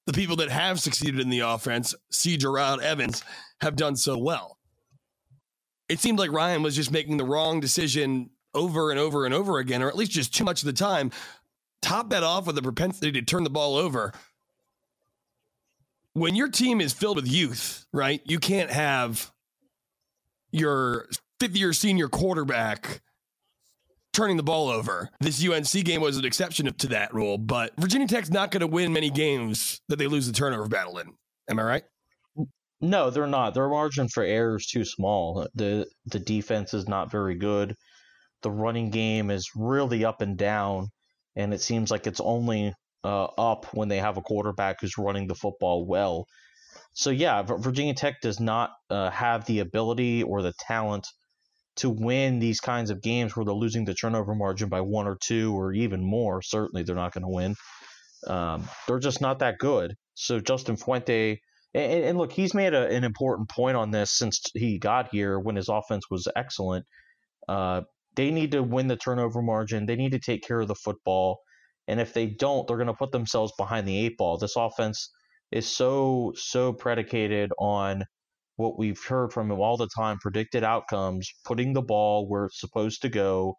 the 0.06 0.12
people 0.12 0.36
that 0.36 0.50
have 0.50 0.80
succeeded 0.80 1.20
in 1.20 1.28
the 1.28 1.40
offense, 1.40 1.94
see 2.10 2.38
Jerod 2.38 2.80
Evans, 2.80 3.22
have 3.60 3.76
done 3.76 3.96
so 3.96 4.16
well. 4.16 4.58
It 5.88 6.00
seemed 6.00 6.18
like 6.18 6.32
Ryan 6.32 6.62
was 6.62 6.74
just 6.74 6.90
making 6.90 7.18
the 7.18 7.24
wrong 7.24 7.60
decision 7.60 8.30
over 8.54 8.90
and 8.90 8.98
over 8.98 9.26
and 9.26 9.34
over 9.34 9.58
again, 9.58 9.82
or 9.82 9.88
at 9.88 9.96
least 9.96 10.12
just 10.12 10.34
too 10.34 10.44
much 10.44 10.62
of 10.62 10.66
the 10.66 10.72
time. 10.72 11.10
Top 11.86 12.10
that 12.10 12.24
off 12.24 12.48
with 12.48 12.58
a 12.58 12.62
propensity 12.62 13.12
to 13.12 13.22
turn 13.22 13.44
the 13.44 13.50
ball 13.50 13.76
over. 13.76 14.12
When 16.14 16.34
your 16.34 16.48
team 16.48 16.80
is 16.80 16.92
filled 16.92 17.14
with 17.14 17.28
youth, 17.28 17.86
right, 17.92 18.20
you 18.24 18.40
can't 18.40 18.72
have 18.72 19.30
your 20.50 21.06
fifth 21.38 21.56
year 21.56 21.72
senior 21.72 22.08
quarterback 22.08 23.02
turning 24.12 24.36
the 24.36 24.42
ball 24.42 24.68
over. 24.68 25.10
This 25.20 25.46
UNC 25.46 25.84
game 25.84 26.00
was 26.00 26.16
an 26.16 26.24
exception 26.24 26.66
to 26.74 26.86
that 26.88 27.14
rule, 27.14 27.38
but 27.38 27.72
Virginia 27.78 28.08
Tech's 28.08 28.30
not 28.30 28.50
going 28.50 28.62
to 28.62 28.66
win 28.66 28.92
many 28.92 29.08
games 29.08 29.80
that 29.88 29.96
they 30.00 30.08
lose 30.08 30.26
the 30.26 30.32
turnover 30.32 30.66
battle 30.66 30.98
in. 30.98 31.12
Am 31.48 31.60
I 31.60 31.62
right? 31.62 31.84
No, 32.80 33.10
they're 33.10 33.28
not. 33.28 33.54
Their 33.54 33.68
margin 33.68 34.08
for 34.08 34.24
error 34.24 34.56
is 34.56 34.66
too 34.66 34.84
small. 34.84 35.46
The 35.54 35.86
the 36.06 36.18
defense 36.18 36.74
is 36.74 36.88
not 36.88 37.12
very 37.12 37.36
good. 37.36 37.76
The 38.42 38.50
running 38.50 38.90
game 38.90 39.30
is 39.30 39.52
really 39.54 40.04
up 40.04 40.20
and 40.20 40.36
down, 40.36 40.88
and 41.36 41.52
it 41.54 41.60
seems 41.60 41.90
like 41.90 42.06
it's 42.06 42.20
only 42.20 42.72
uh, 43.04 43.24
up 43.24 43.66
when 43.74 43.88
they 43.88 43.98
have 43.98 44.16
a 44.16 44.22
quarterback 44.22 44.80
who's 44.80 44.98
running 44.98 45.26
the 45.26 45.34
football 45.34 45.86
well. 45.86 46.26
So 46.94 47.10
yeah, 47.10 47.42
Virginia 47.42 47.94
Tech 47.94 48.20
does 48.22 48.40
not 48.40 48.70
uh, 48.88 49.10
have 49.10 49.44
the 49.44 49.60
ability 49.60 50.22
or 50.22 50.42
the 50.42 50.54
talent 50.66 51.06
to 51.76 51.90
win 51.90 52.38
these 52.38 52.60
kinds 52.60 52.90
of 52.90 53.02
games 53.02 53.36
where 53.36 53.44
they're 53.44 53.54
losing 53.54 53.84
the 53.84 53.94
turnover 53.94 54.34
margin 54.34 54.70
by 54.70 54.80
one 54.80 55.06
or 55.06 55.16
two 55.20 55.54
or 55.54 55.72
even 55.74 56.02
more. 56.02 56.40
Certainly, 56.40 56.84
they're 56.84 56.96
not 56.96 57.12
going 57.12 57.22
to 57.22 57.28
win. 57.28 57.54
Um, 58.26 58.68
they're 58.88 58.98
just 58.98 59.20
not 59.20 59.40
that 59.40 59.58
good. 59.58 59.94
So 60.14 60.40
Justin 60.40 60.76
Fuente, 60.76 61.38
and, 61.74 62.04
and 62.04 62.18
look, 62.18 62.32
he's 62.32 62.54
made 62.54 62.72
a, 62.72 62.88
an 62.88 63.04
important 63.04 63.50
point 63.50 63.76
on 63.76 63.90
this 63.90 64.10
since 64.10 64.40
he 64.54 64.78
got 64.78 65.10
here 65.12 65.38
when 65.38 65.56
his 65.56 65.68
offense 65.68 66.04
was 66.10 66.26
excellent. 66.34 66.86
Uh, 67.46 67.82
they 68.16 68.30
need 68.30 68.52
to 68.52 68.62
win 68.62 68.88
the 68.88 68.96
turnover 68.96 69.42
margin. 69.42 69.86
They 69.86 69.96
need 69.96 70.12
to 70.12 70.18
take 70.18 70.42
care 70.42 70.60
of 70.60 70.68
the 70.68 70.74
football. 70.74 71.40
And 71.88 72.00
if 72.00 72.12
they 72.12 72.26
don't, 72.26 72.66
they're 72.66 72.76
going 72.78 72.88
to 72.88 72.94
put 72.94 73.12
themselves 73.12 73.52
behind 73.56 73.86
the 73.86 73.98
eight 73.98 74.16
ball. 74.16 74.38
This 74.38 74.56
offense 74.56 75.10
is 75.52 75.68
so 75.68 76.32
so 76.36 76.72
predicated 76.72 77.52
on 77.58 78.04
what 78.56 78.78
we've 78.78 79.02
heard 79.04 79.32
from 79.32 79.50
him 79.50 79.60
all 79.60 79.76
the 79.76 79.88
time 79.94 80.18
predicted 80.18 80.64
outcomes 80.64 81.30
putting 81.44 81.72
the 81.72 81.82
ball 81.82 82.28
where 82.28 82.46
it's 82.46 82.60
supposed 82.60 83.02
to 83.02 83.08
go 83.08 83.56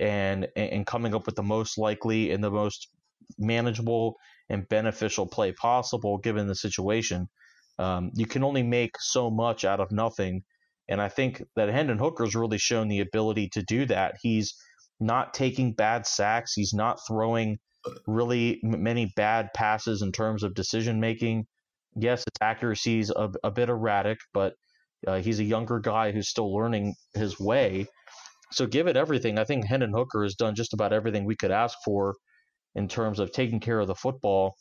and 0.00 0.48
and 0.56 0.86
coming 0.86 1.14
up 1.14 1.24
with 1.26 1.36
the 1.36 1.42
most 1.42 1.78
likely 1.78 2.32
and 2.32 2.42
the 2.42 2.50
most 2.50 2.88
manageable 3.38 4.16
and 4.50 4.68
beneficial 4.68 5.26
play 5.26 5.52
possible 5.52 6.18
given 6.18 6.46
the 6.46 6.54
situation 6.54 7.28
um, 7.78 8.10
you 8.14 8.26
can 8.26 8.44
only 8.44 8.62
make 8.62 8.96
so 9.00 9.30
much 9.30 9.64
out 9.64 9.80
of 9.80 9.90
nothing 9.90 10.42
and 10.88 11.00
i 11.00 11.08
think 11.08 11.42
that 11.56 11.68
hendon 11.68 11.98
hooker's 11.98 12.34
really 12.34 12.58
shown 12.58 12.88
the 12.88 13.00
ability 13.00 13.48
to 13.48 13.62
do 13.62 13.86
that 13.86 14.16
he's 14.22 14.54
not 15.00 15.34
taking 15.34 15.72
bad 15.72 16.06
sacks 16.06 16.52
he's 16.54 16.72
not 16.72 16.98
throwing 17.06 17.58
really 18.06 18.60
many 18.62 19.12
bad 19.16 19.48
passes 19.54 20.02
in 20.02 20.12
terms 20.12 20.42
of 20.42 20.54
decision 20.54 21.00
making 21.00 21.46
yes, 21.96 22.20
his 22.20 22.38
accuracy 22.40 23.00
is 23.00 23.10
a, 23.10 23.30
a 23.42 23.50
bit 23.50 23.68
erratic, 23.68 24.18
but 24.32 24.54
uh, 25.06 25.20
he's 25.20 25.40
a 25.40 25.44
younger 25.44 25.78
guy 25.78 26.12
who's 26.12 26.28
still 26.28 26.54
learning 26.54 26.94
his 27.14 27.38
way. 27.38 27.86
So 28.52 28.66
give 28.66 28.86
it 28.86 28.96
everything. 28.96 29.38
I 29.38 29.44
think 29.44 29.66
Hendon 29.66 29.92
Hooker 29.92 30.22
has 30.22 30.34
done 30.34 30.54
just 30.54 30.74
about 30.74 30.92
everything 30.92 31.24
we 31.24 31.36
could 31.36 31.50
ask 31.50 31.76
for 31.84 32.14
in 32.74 32.88
terms 32.88 33.18
of 33.18 33.32
taking 33.32 33.60
care 33.60 33.80
of 33.80 33.86
the 33.86 33.94
football. 33.94 34.54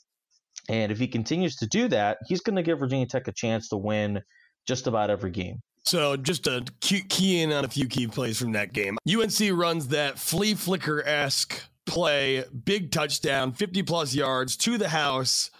And 0.69 0.91
if 0.91 0.99
he 0.99 1.07
continues 1.07 1.55
to 1.57 1.67
do 1.67 1.87
that, 1.89 2.17
he's 2.27 2.41
going 2.41 2.55
to 2.55 2.63
give 2.63 2.79
Virginia 2.79 3.05
Tech 3.05 3.27
a 3.27 3.33
chance 3.33 3.69
to 3.69 3.77
win 3.77 4.21
just 4.67 4.87
about 4.87 5.09
every 5.09 5.31
game. 5.31 5.59
So 5.85 6.15
just 6.15 6.45
to 6.45 6.63
key 6.81 7.41
in 7.41 7.51
on 7.51 7.65
a 7.65 7.67
few 7.67 7.87
key 7.87 8.07
plays 8.07 8.39
from 8.39 8.53
that 8.53 8.73
game. 8.73 8.97
UNC 9.07 9.39
runs 9.51 9.89
that 9.89 10.17
flea 10.17 10.53
flicker 10.53 11.05
esque 11.05 11.61
play, 11.85 12.45
big 12.63 12.91
touchdown, 12.91 13.51
50 13.51 13.83
plus 13.83 14.15
yards 14.15 14.55
to 14.57 14.77
the 14.77 14.89
house 14.89 15.51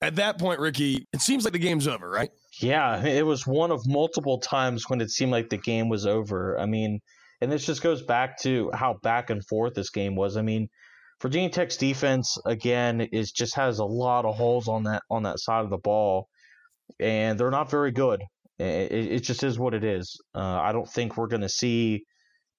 at 0.00 0.16
that 0.16 0.38
point, 0.38 0.60
Ricky, 0.60 1.06
it 1.12 1.20
seems 1.20 1.44
like 1.44 1.52
the 1.52 1.58
game's 1.58 1.88
over, 1.88 2.08
right? 2.08 2.30
Yeah, 2.60 3.04
it 3.04 3.26
was 3.26 3.46
one 3.46 3.70
of 3.70 3.86
multiple 3.86 4.38
times 4.38 4.88
when 4.88 5.00
it 5.00 5.10
seemed 5.10 5.32
like 5.32 5.50
the 5.50 5.56
game 5.56 5.88
was 5.88 6.06
over. 6.06 6.58
I 6.58 6.66
mean, 6.66 7.00
and 7.40 7.50
this 7.50 7.66
just 7.66 7.82
goes 7.82 8.02
back 8.02 8.38
to 8.42 8.70
how 8.74 8.94
back 9.02 9.30
and 9.30 9.44
forth 9.46 9.74
this 9.74 9.90
game 9.90 10.14
was. 10.14 10.36
I 10.36 10.42
mean, 10.42 10.68
Virginia 11.20 11.50
Tech's 11.50 11.76
defense 11.76 12.38
again 12.46 13.00
is 13.00 13.32
just 13.32 13.56
has 13.56 13.80
a 13.80 13.84
lot 13.84 14.24
of 14.24 14.36
holes 14.36 14.68
on 14.68 14.84
that 14.84 15.02
on 15.10 15.24
that 15.24 15.40
side 15.40 15.64
of 15.64 15.70
the 15.70 15.78
ball, 15.78 16.28
and 17.00 17.38
they're 17.38 17.50
not 17.50 17.70
very 17.70 17.90
good. 17.90 18.22
It, 18.58 18.92
it 18.92 19.20
just 19.20 19.44
is 19.44 19.58
what 19.58 19.74
it 19.74 19.84
is. 19.84 20.20
Uh, 20.34 20.40
I 20.60 20.72
don't 20.72 20.88
think 20.88 21.16
we're 21.16 21.28
going 21.28 21.42
to 21.42 21.48
see 21.48 22.04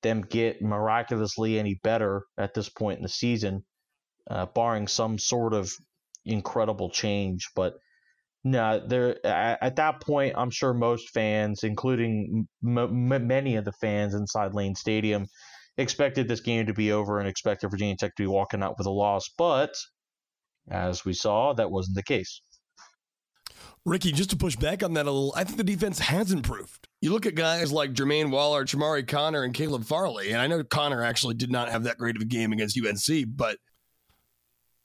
them 0.01 0.21
get 0.21 0.61
miraculously 0.61 1.59
any 1.59 1.79
better 1.83 2.23
at 2.37 2.53
this 2.53 2.69
point 2.69 2.99
in 2.99 3.03
the 3.03 3.09
season, 3.09 3.65
uh, 4.29 4.45
barring 4.47 4.87
some 4.87 5.17
sort 5.17 5.53
of 5.53 5.71
incredible 6.25 6.89
change. 6.89 7.49
But 7.55 7.73
no, 8.43 8.81
there 8.87 9.17
at 9.25 9.75
that 9.75 10.01
point, 10.01 10.35
I'm 10.37 10.51
sure 10.51 10.73
most 10.73 11.09
fans, 11.09 11.63
including 11.63 12.47
m- 12.65 12.77
m- 13.11 13.27
many 13.27 13.57
of 13.57 13.65
the 13.65 13.73
fans 13.73 14.15
inside 14.15 14.53
Lane 14.53 14.75
Stadium, 14.75 15.27
expected 15.77 16.27
this 16.27 16.39
game 16.39 16.67
to 16.67 16.73
be 16.73 16.91
over 16.93 17.19
and 17.19 17.27
expected 17.27 17.69
Virginia 17.69 17.95
Tech 17.97 18.15
to 18.15 18.23
be 18.23 18.27
walking 18.27 18.63
out 18.63 18.75
with 18.77 18.87
a 18.87 18.91
loss. 18.91 19.29
But 19.37 19.73
as 20.69 21.03
we 21.03 21.13
saw, 21.13 21.53
that 21.53 21.71
wasn't 21.71 21.95
the 21.95 22.03
case. 22.03 22.41
Ricky, 23.89 24.11
just 24.11 24.29
to 24.29 24.37
push 24.37 24.55
back 24.55 24.83
on 24.83 24.93
that 24.93 25.05
a 25.05 25.11
little, 25.11 25.33
I 25.35 25.43
think 25.43 25.57
the 25.57 25.63
defense 25.63 25.99
has 25.99 26.31
improved. 26.31 26.87
You 27.01 27.11
look 27.11 27.25
at 27.25 27.35
guys 27.35 27.71
like 27.71 27.93
Jermaine 27.93 28.29
Waller, 28.29 28.65
Chamarri 28.65 29.07
Connor, 29.07 29.43
and 29.43 29.53
Caleb 29.53 29.85
Farley, 29.85 30.31
and 30.31 30.41
I 30.41 30.47
know 30.47 30.63
Connor 30.63 31.03
actually 31.03 31.35
did 31.35 31.51
not 31.51 31.69
have 31.69 31.83
that 31.83 31.97
great 31.97 32.15
of 32.15 32.21
a 32.21 32.25
game 32.25 32.51
against 32.51 32.77
UNC, 32.77 33.25
but 33.35 33.57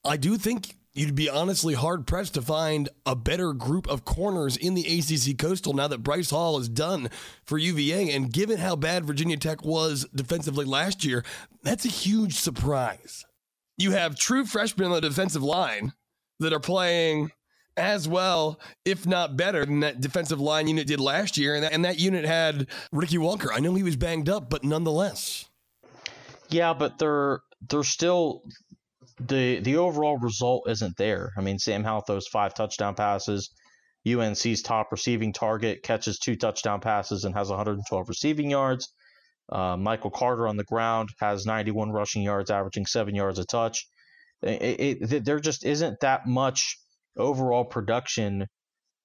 I 0.04 0.16
do 0.16 0.36
think 0.36 0.76
you'd 0.94 1.14
be 1.14 1.28
honestly 1.28 1.74
hard 1.74 2.06
pressed 2.06 2.34
to 2.34 2.42
find 2.42 2.88
a 3.04 3.16
better 3.16 3.52
group 3.52 3.88
of 3.88 4.04
corners 4.04 4.56
in 4.56 4.74
the 4.74 4.82
ACC 4.82 5.36
Coastal 5.36 5.74
now 5.74 5.88
that 5.88 6.02
Bryce 6.02 6.30
Hall 6.30 6.58
is 6.58 6.68
done 6.68 7.10
for 7.44 7.58
UVA. 7.58 8.10
And 8.14 8.32
given 8.32 8.58
how 8.58 8.76
bad 8.76 9.04
Virginia 9.04 9.36
Tech 9.36 9.64
was 9.64 10.06
defensively 10.14 10.64
last 10.64 11.04
year, 11.04 11.24
that's 11.62 11.84
a 11.84 11.88
huge 11.88 12.34
surprise. 12.34 13.24
You 13.76 13.90
have 13.90 14.16
true 14.16 14.46
freshmen 14.46 14.86
on 14.86 14.92
the 14.92 15.00
defensive 15.00 15.42
line 15.42 15.92
that 16.38 16.52
are 16.52 16.60
playing 16.60 17.32
as 17.76 18.08
well, 18.08 18.60
if 18.84 19.06
not 19.06 19.37
better, 19.37 19.64
than 19.64 19.80
that 19.80 20.00
defensive 20.00 20.40
line 20.40 20.68
unit 20.68 20.87
did 20.87 21.00
last 21.00 21.37
year. 21.37 21.54
And 21.54 21.64
that, 21.64 21.72
and 21.72 21.84
that 21.84 21.98
unit 21.98 22.24
had 22.24 22.68
Ricky 22.92 23.18
Walker. 23.18 23.52
I 23.52 23.60
know 23.60 23.74
he 23.74 23.82
was 23.82 23.96
banged 23.96 24.28
up, 24.28 24.48
but 24.50 24.64
nonetheless. 24.64 25.48
Yeah, 26.50 26.74
but 26.74 26.98
they're 26.98 27.40
they're 27.68 27.82
still 27.82 28.42
the 29.18 29.60
the 29.60 29.76
overall 29.76 30.18
result 30.18 30.68
isn't 30.68 30.96
there. 30.96 31.32
I 31.37 31.40
mean, 31.40 31.58
Sam 31.58 31.84
Howell 31.84 32.02
throws 32.02 32.28
five 32.28 32.54
touchdown 32.54 32.94
passes. 32.94 33.50
UNC's 34.06 34.60
top 34.62 34.92
receiving 34.92 35.32
target 35.32 35.82
catches 35.82 36.18
two 36.18 36.37
touchdown 36.37 36.80
passes 36.80 37.24
and 37.24 37.34
has 37.34 37.48
112 37.48 38.08
receiving 38.08 38.50
yards. 38.50 38.92
Uh, 39.50 39.76
Michael 39.78 40.10
Carter 40.10 40.46
on 40.46 40.56
the 40.58 40.64
ground 40.64 41.08
has 41.20 41.46
91 41.46 41.90
rushing 41.90 42.22
yards, 42.22 42.50
averaging 42.50 42.84
seven 42.84 43.14
yards 43.14 43.38
a 43.38 43.46
touch. 43.46 43.87
It, 44.42 45.00
it, 45.10 45.24
there 45.24 45.40
just 45.40 45.64
isn't 45.64 46.00
that 46.00 46.26
much 46.26 46.78
overall 47.16 47.64
production 47.64 48.46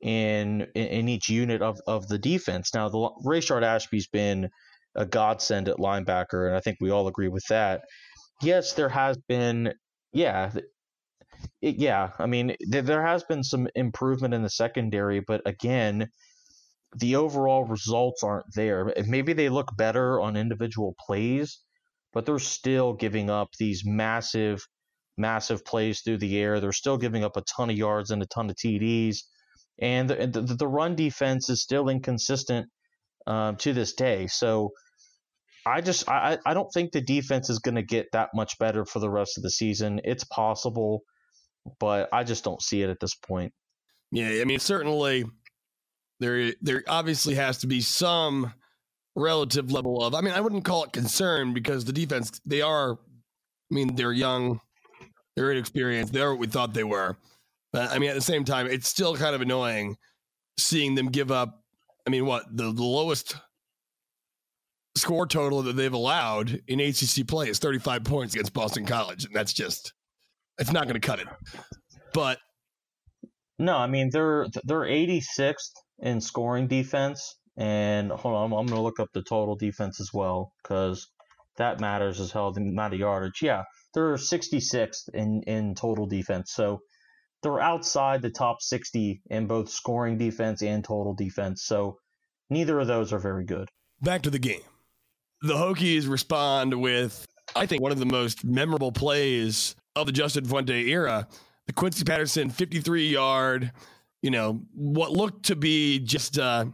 in 0.01 0.61
in 0.75 1.09
each 1.09 1.29
unit 1.29 1.61
of, 1.61 1.79
of 1.87 2.07
the 2.07 2.17
defense. 2.17 2.73
Now, 2.73 2.89
the 2.89 3.09
Rayshard 3.25 3.63
Ashby's 3.63 4.07
been 4.07 4.49
a 4.95 5.05
godsend 5.05 5.67
at 5.69 5.77
linebacker, 5.77 6.47
and 6.47 6.55
I 6.55 6.61
think 6.61 6.77
we 6.79 6.89
all 6.89 7.07
agree 7.07 7.27
with 7.27 7.45
that. 7.49 7.81
Yes, 8.41 8.73
there 8.73 8.89
has 8.89 9.17
been, 9.27 9.73
yeah, 10.13 10.51
it, 11.61 11.75
yeah. 11.75 12.11
I 12.17 12.25
mean, 12.25 12.55
th- 12.71 12.85
there 12.85 13.05
has 13.05 13.23
been 13.23 13.43
some 13.43 13.67
improvement 13.75 14.33
in 14.33 14.43
the 14.43 14.49
secondary, 14.49 15.19
but 15.19 15.41
again, 15.45 16.09
the 16.97 17.17
overall 17.17 17.65
results 17.65 18.23
aren't 18.23 18.53
there. 18.55 18.93
Maybe 19.05 19.33
they 19.33 19.49
look 19.49 19.75
better 19.77 20.19
on 20.19 20.35
individual 20.35 20.95
plays, 21.05 21.59
but 22.13 22.25
they're 22.25 22.39
still 22.39 22.93
giving 22.93 23.29
up 23.29 23.49
these 23.59 23.83
massive, 23.85 24.65
massive 25.19 25.63
plays 25.65 26.01
through 26.01 26.17
the 26.17 26.37
air. 26.39 26.59
They're 26.59 26.71
still 26.71 26.97
giving 26.97 27.23
up 27.23 27.37
a 27.37 27.41
ton 27.41 27.69
of 27.69 27.77
yards 27.77 28.11
and 28.11 28.23
a 28.23 28.27
ton 28.27 28.49
of 28.49 28.55
TDs 28.55 29.19
and 29.81 30.09
the, 30.09 30.27
the, 30.27 30.55
the 30.55 30.67
run 30.67 30.95
defense 30.95 31.49
is 31.49 31.61
still 31.61 31.89
inconsistent 31.89 32.67
um, 33.27 33.55
to 33.57 33.73
this 33.73 33.93
day. 33.93 34.27
So 34.27 34.71
I 35.65 35.81
just 35.81 36.09
I, 36.09 36.37
I 36.45 36.53
don't 36.53 36.69
think 36.73 36.91
the 36.91 37.01
defense 37.01 37.49
is 37.49 37.59
going 37.59 37.75
to 37.75 37.83
get 37.83 38.07
that 38.11 38.29
much 38.33 38.57
better 38.59 38.85
for 38.85 38.99
the 38.99 39.09
rest 39.09 39.37
of 39.37 39.43
the 39.43 39.49
season. 39.49 40.01
It's 40.03 40.23
possible, 40.25 41.03
but 41.79 42.09
I 42.11 42.23
just 42.23 42.43
don't 42.43 42.61
see 42.61 42.81
it 42.81 42.89
at 42.89 42.99
this 42.99 43.15
point. 43.15 43.53
Yeah, 44.11 44.41
I 44.41 44.45
mean 44.45 44.59
certainly 44.59 45.25
there 46.19 46.53
there 46.61 46.83
obviously 46.87 47.35
has 47.35 47.59
to 47.59 47.67
be 47.67 47.81
some 47.81 48.53
relative 49.15 49.71
level 49.71 50.03
of 50.03 50.15
I 50.15 50.21
mean 50.21 50.33
I 50.33 50.41
wouldn't 50.41 50.65
call 50.65 50.83
it 50.83 50.91
concern 50.91 51.53
because 51.53 51.85
the 51.85 51.93
defense 51.93 52.41
they 52.45 52.61
are 52.61 52.93
I 52.93 53.75
mean 53.75 53.95
they're 53.95 54.11
young, 54.11 54.59
they're 55.39 55.51
inexperienced, 55.53 56.11
they're 56.11 56.31
what 56.31 56.39
we 56.39 56.47
thought 56.47 56.73
they 56.73 56.83
were. 56.83 57.15
But 57.71 57.91
I 57.91 57.99
mean, 57.99 58.09
at 58.09 58.15
the 58.15 58.21
same 58.21 58.43
time, 58.43 58.67
it's 58.67 58.89
still 58.89 59.15
kind 59.15 59.33
of 59.33 59.39
annoying 59.39 59.95
seeing 60.57 60.95
them 60.95 61.07
give 61.07 61.31
up. 61.31 61.63
I 62.05 62.09
mean, 62.09 62.25
what 62.25 62.43
the, 62.51 62.73
the 62.73 62.83
lowest 62.83 63.37
score 64.97 65.25
total 65.25 65.61
that 65.61 65.77
they've 65.77 65.93
allowed 65.93 66.61
in 66.67 66.81
ACC 66.81 67.25
play 67.25 67.47
is 67.47 67.57
35 67.57 68.03
points 68.03 68.33
against 68.33 68.53
Boston 68.53 68.85
College, 68.85 69.23
and 69.23 69.33
that's 69.33 69.53
just 69.53 69.93
it's 70.57 70.73
not 70.73 70.89
going 70.89 70.99
to 70.99 71.07
cut 71.07 71.19
it. 71.19 71.27
But 72.13 72.39
no, 73.57 73.77
I 73.77 73.87
mean 73.87 74.09
they're 74.11 74.47
they're 74.65 74.81
86th 74.81 75.71
in 75.99 76.19
scoring 76.19 76.67
defense, 76.67 77.35
and 77.55 78.11
hold 78.11 78.35
on, 78.35 78.43
I'm, 78.45 78.65
going 78.65 78.67
to 78.67 78.81
look 78.81 78.99
up 78.99 79.09
the 79.13 79.23
total 79.23 79.55
defense 79.55 80.01
as 80.01 80.09
well 80.13 80.51
because 80.61 81.07
that 81.55 81.79
matters 81.79 82.19
as 82.19 82.31
hell. 82.31 82.51
The 82.51 82.59
amount 82.59 82.93
of 82.93 82.99
yardage, 82.99 83.41
yeah, 83.41 83.63
they're 83.93 84.13
66th 84.13 85.09
in 85.13 85.43
in 85.43 85.75
total 85.75 86.05
defense. 86.05 86.51
So 86.51 86.81
they're 87.41 87.59
outside 87.59 88.21
the 88.21 88.29
top 88.29 88.61
60 88.61 89.21
in 89.29 89.47
both 89.47 89.69
scoring 89.69 90.17
defense 90.17 90.61
and 90.61 90.83
total 90.83 91.13
defense. 91.13 91.63
So 91.63 91.97
neither 92.49 92.79
of 92.79 92.87
those 92.87 93.13
are 93.13 93.19
very 93.19 93.45
good. 93.45 93.69
Back 94.01 94.23
to 94.23 94.29
the 94.29 94.39
game. 94.39 94.61
The 95.41 95.53
Hokies 95.53 96.09
respond 96.09 96.73
with, 96.73 97.25
I 97.55 97.65
think, 97.65 97.81
one 97.81 97.93
of 97.93 97.99
the 97.99 98.05
most 98.05 98.43
memorable 98.43 98.91
plays 98.91 99.75
of 99.95 100.05
the 100.05 100.11
Justin 100.11 100.45
Fuente 100.45 100.89
era. 100.89 101.27
The 101.67 101.73
Quincy 101.73 102.03
Patterson 102.03 102.49
53 102.49 103.09
yard, 103.09 103.71
you 104.21 104.31
know, 104.31 104.61
what 104.73 105.11
looked 105.11 105.45
to 105.45 105.55
be 105.55 105.99
just 105.99 106.37
uh, 106.37 106.65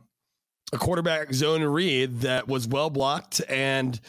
a 0.73 0.77
quarterback 0.77 1.33
zone 1.33 1.63
read 1.63 2.21
that 2.21 2.47
was 2.47 2.67
well 2.67 2.89
blocked, 2.89 3.41
and 3.49 3.99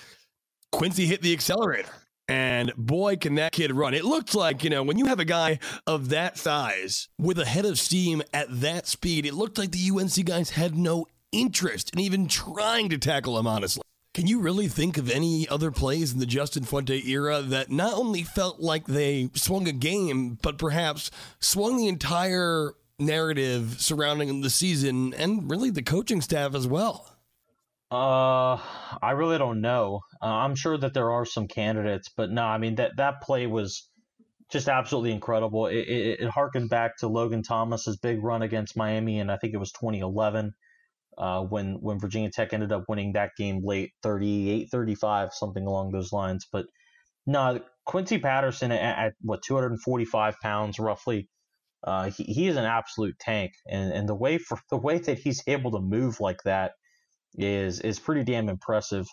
Quincy 0.73 1.07
hit 1.07 1.23
the 1.23 1.33
accelerator. 1.33 1.91
And 2.29 2.73
boy, 2.77 3.17
can 3.17 3.37
that 3.37 3.53
kid 3.53 3.73
run. 3.73 3.95
It 3.95 4.05
looked 4.05 4.35
like, 4.35 4.65
you 4.65 4.71
know, 4.71 4.83
when 4.83 4.99
you 4.99 5.07
have 5.07 5.21
a 5.21 5.25
guy 5.25 5.61
of 5.87 6.09
that 6.09 6.37
size 6.37 7.09
with 7.19 7.39
a 7.39 7.45
head 7.45 7.65
of 7.65 7.79
steam 7.79 8.23
at 8.35 8.49
that 8.61 8.89
speed, 8.89 9.27
it 9.27 9.35
looked 9.35 9.59
like 9.59 9.71
the 9.71 9.91
UNC 9.91 10.25
guys 10.25 10.51
had 10.51 10.77
no 10.77 11.07
interest 11.31 11.91
in 11.93 12.01
even 12.01 12.27
trying 12.27 12.89
to 12.89 12.99
tackle 12.99 13.39
him, 13.39 13.47
honestly. 13.47 13.83
Can 14.13 14.27
you 14.27 14.41
really 14.41 14.67
think 14.67 14.97
of 14.97 15.11
any 15.11 15.47
other 15.49 15.71
plays 15.71 16.13
in 16.13 16.19
the 16.19 16.27
Justin 16.27 16.65
Fuente 16.65 17.03
era 17.07 17.43
that 17.43 17.71
not 17.71 17.93
only 17.93 18.23
felt 18.23 18.61
like 18.61 18.87
they 18.87 19.29
swung 19.35 19.69
a 19.69 19.73
game, 19.73 20.39
but 20.41 20.57
perhaps 20.57 21.11
swung 21.39 21.77
the 21.77 21.87
entire 21.87 22.73
narrative 22.99 23.77
surrounding 23.79 24.41
the 24.41 24.49
season 24.49 25.13
and 25.15 25.51
really 25.51 25.69
the 25.69 25.83
coaching 25.83 26.23
staff 26.23 26.55
as 26.55 26.67
well? 26.67 27.13
Uh, 27.91 28.59
I 29.03 29.11
really 29.15 29.37
don't 29.39 29.61
know. 29.61 30.01
Uh, 30.23 30.27
I'm 30.27 30.55
sure 30.55 30.77
that 30.79 30.95
there 30.95 31.11
are 31.11 31.25
some 31.25 31.49
candidates, 31.49 32.11
but 32.17 32.31
no, 32.31 32.43
I 32.43 32.59
mean 32.59 32.77
that 32.77 32.97
that 32.97 33.23
play 33.23 33.47
was 33.47 33.89
just 34.51 34.69
absolutely 34.69 35.13
incredible. 35.13 35.67
It, 35.67 35.77
it, 35.77 36.21
it 36.21 36.31
harkened 36.31 36.71
back 36.71 36.99
to 36.99 37.09
Logan 37.09 37.43
Thomas's 37.43 37.97
big 37.97 38.23
run 38.23 38.43
against 38.43 38.77
Miami, 38.77 39.19
and 39.19 39.31
I 39.31 39.37
think 39.37 39.55
it 39.55 39.59
was 39.59 39.73
2011 39.73 40.55
uh, 41.19 41.43
when 41.43 41.79
when 41.81 41.99
Virginia 41.99 42.31
Tech 42.31 42.53
ended 42.53 42.73
up 42.73 42.85
winning 42.89 43.13
that 43.13 43.31
game 43.37 43.61
late, 43.65 43.93
38-35, 44.05 45.33
something 45.33 45.67
along 45.67 45.93
those 45.93 46.13
lines. 46.13 46.47
But 46.51 46.67
no, 47.27 47.61
Quincy 47.85 48.19
Patterson 48.19 48.73
at, 48.73 49.07
at 49.07 49.13
what 49.21 49.43
245 49.43 50.37
pounds 50.41 50.79
roughly. 50.79 51.29
Uh, 51.85 52.11
he, 52.11 52.25
he 52.25 52.49
is 52.49 52.57
an 52.57 52.65
absolute 52.65 53.19
tank, 53.19 53.53
and, 53.71 53.93
and 53.93 54.09
the 54.09 54.15
way 54.15 54.39
for 54.39 54.59
the 54.71 54.77
way 54.77 54.99
that 54.99 55.19
he's 55.19 55.43
able 55.47 55.73
to 55.73 55.81
move 55.81 56.21
like 56.21 56.43
that 56.45 56.73
is 57.35 57.81
is 57.81 57.99
pretty 57.99 58.25
damn 58.25 58.49
impressive. 58.49 59.07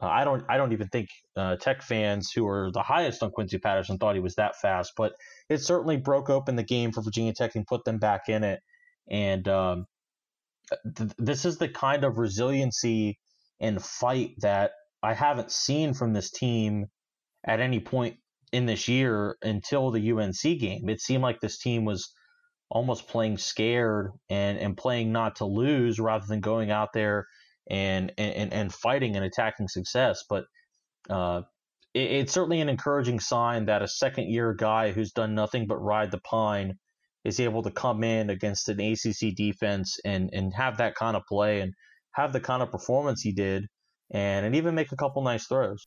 Uh, 0.00 0.06
I 0.06 0.24
don't 0.24 0.44
I 0.48 0.56
don't 0.56 0.72
even 0.72 0.88
think 0.88 1.08
uh, 1.36 1.56
Tech 1.56 1.82
fans 1.82 2.32
who 2.32 2.46
are 2.48 2.70
the 2.72 2.82
highest 2.82 3.22
on 3.22 3.30
Quincy 3.30 3.58
Patterson 3.58 3.98
thought 3.98 4.14
he 4.14 4.20
was 4.20 4.34
that 4.36 4.56
fast, 4.60 4.92
but 4.96 5.12
it 5.48 5.58
certainly 5.58 5.96
broke 5.96 6.30
open 6.30 6.56
the 6.56 6.62
game 6.64 6.92
for 6.92 7.02
Virginia 7.02 7.32
Tech 7.32 7.54
and 7.54 7.66
put 7.66 7.84
them 7.84 7.98
back 7.98 8.28
in 8.28 8.42
it. 8.42 8.60
And 9.08 9.46
um, 9.48 9.86
th- 10.96 11.12
this 11.18 11.44
is 11.44 11.58
the 11.58 11.68
kind 11.68 12.04
of 12.04 12.18
resiliency 12.18 13.18
and 13.60 13.82
fight 13.82 14.34
that 14.40 14.72
I 15.02 15.14
haven't 15.14 15.52
seen 15.52 15.94
from 15.94 16.12
this 16.12 16.30
team 16.30 16.86
at 17.44 17.60
any 17.60 17.78
point 17.78 18.16
in 18.52 18.66
this 18.66 18.88
year 18.88 19.36
until 19.42 19.90
the 19.90 20.12
UNC 20.12 20.42
game. 20.58 20.88
It 20.88 21.00
seemed 21.00 21.22
like 21.22 21.40
this 21.40 21.58
team 21.58 21.84
was 21.84 22.12
almost 22.70 23.06
playing 23.08 23.38
scared 23.38 24.10
and 24.30 24.58
and 24.58 24.76
playing 24.76 25.12
not 25.12 25.36
to 25.36 25.44
lose 25.44 26.00
rather 26.00 26.24
than 26.26 26.40
going 26.40 26.70
out 26.70 26.92
there 26.92 27.26
and 27.68 28.12
and 28.18 28.52
and 28.52 28.72
fighting 28.72 29.16
and 29.16 29.24
attacking 29.24 29.68
success. 29.68 30.24
But 30.28 30.44
uh, 31.08 31.42
it, 31.94 32.10
it's 32.10 32.32
certainly 32.32 32.60
an 32.60 32.68
encouraging 32.68 33.20
sign 33.20 33.66
that 33.66 33.82
a 33.82 33.88
second 33.88 34.30
year 34.30 34.54
guy 34.54 34.92
who's 34.92 35.12
done 35.12 35.34
nothing 35.34 35.66
but 35.66 35.76
ride 35.76 36.10
the 36.10 36.18
pine 36.18 36.78
is 37.24 37.40
able 37.40 37.62
to 37.62 37.70
come 37.70 38.04
in 38.04 38.30
against 38.30 38.68
an 38.68 38.80
ACC 38.80 39.34
defense 39.34 39.98
and 40.04 40.30
and 40.32 40.52
have 40.54 40.78
that 40.78 40.94
kind 40.94 41.16
of 41.16 41.22
play 41.26 41.60
and 41.60 41.72
have 42.12 42.32
the 42.32 42.40
kind 42.40 42.62
of 42.62 42.70
performance 42.70 43.22
he 43.22 43.32
did 43.32 43.66
and 44.10 44.46
and 44.46 44.54
even 44.54 44.74
make 44.74 44.92
a 44.92 44.96
couple 44.96 45.22
nice 45.22 45.46
throws. 45.46 45.86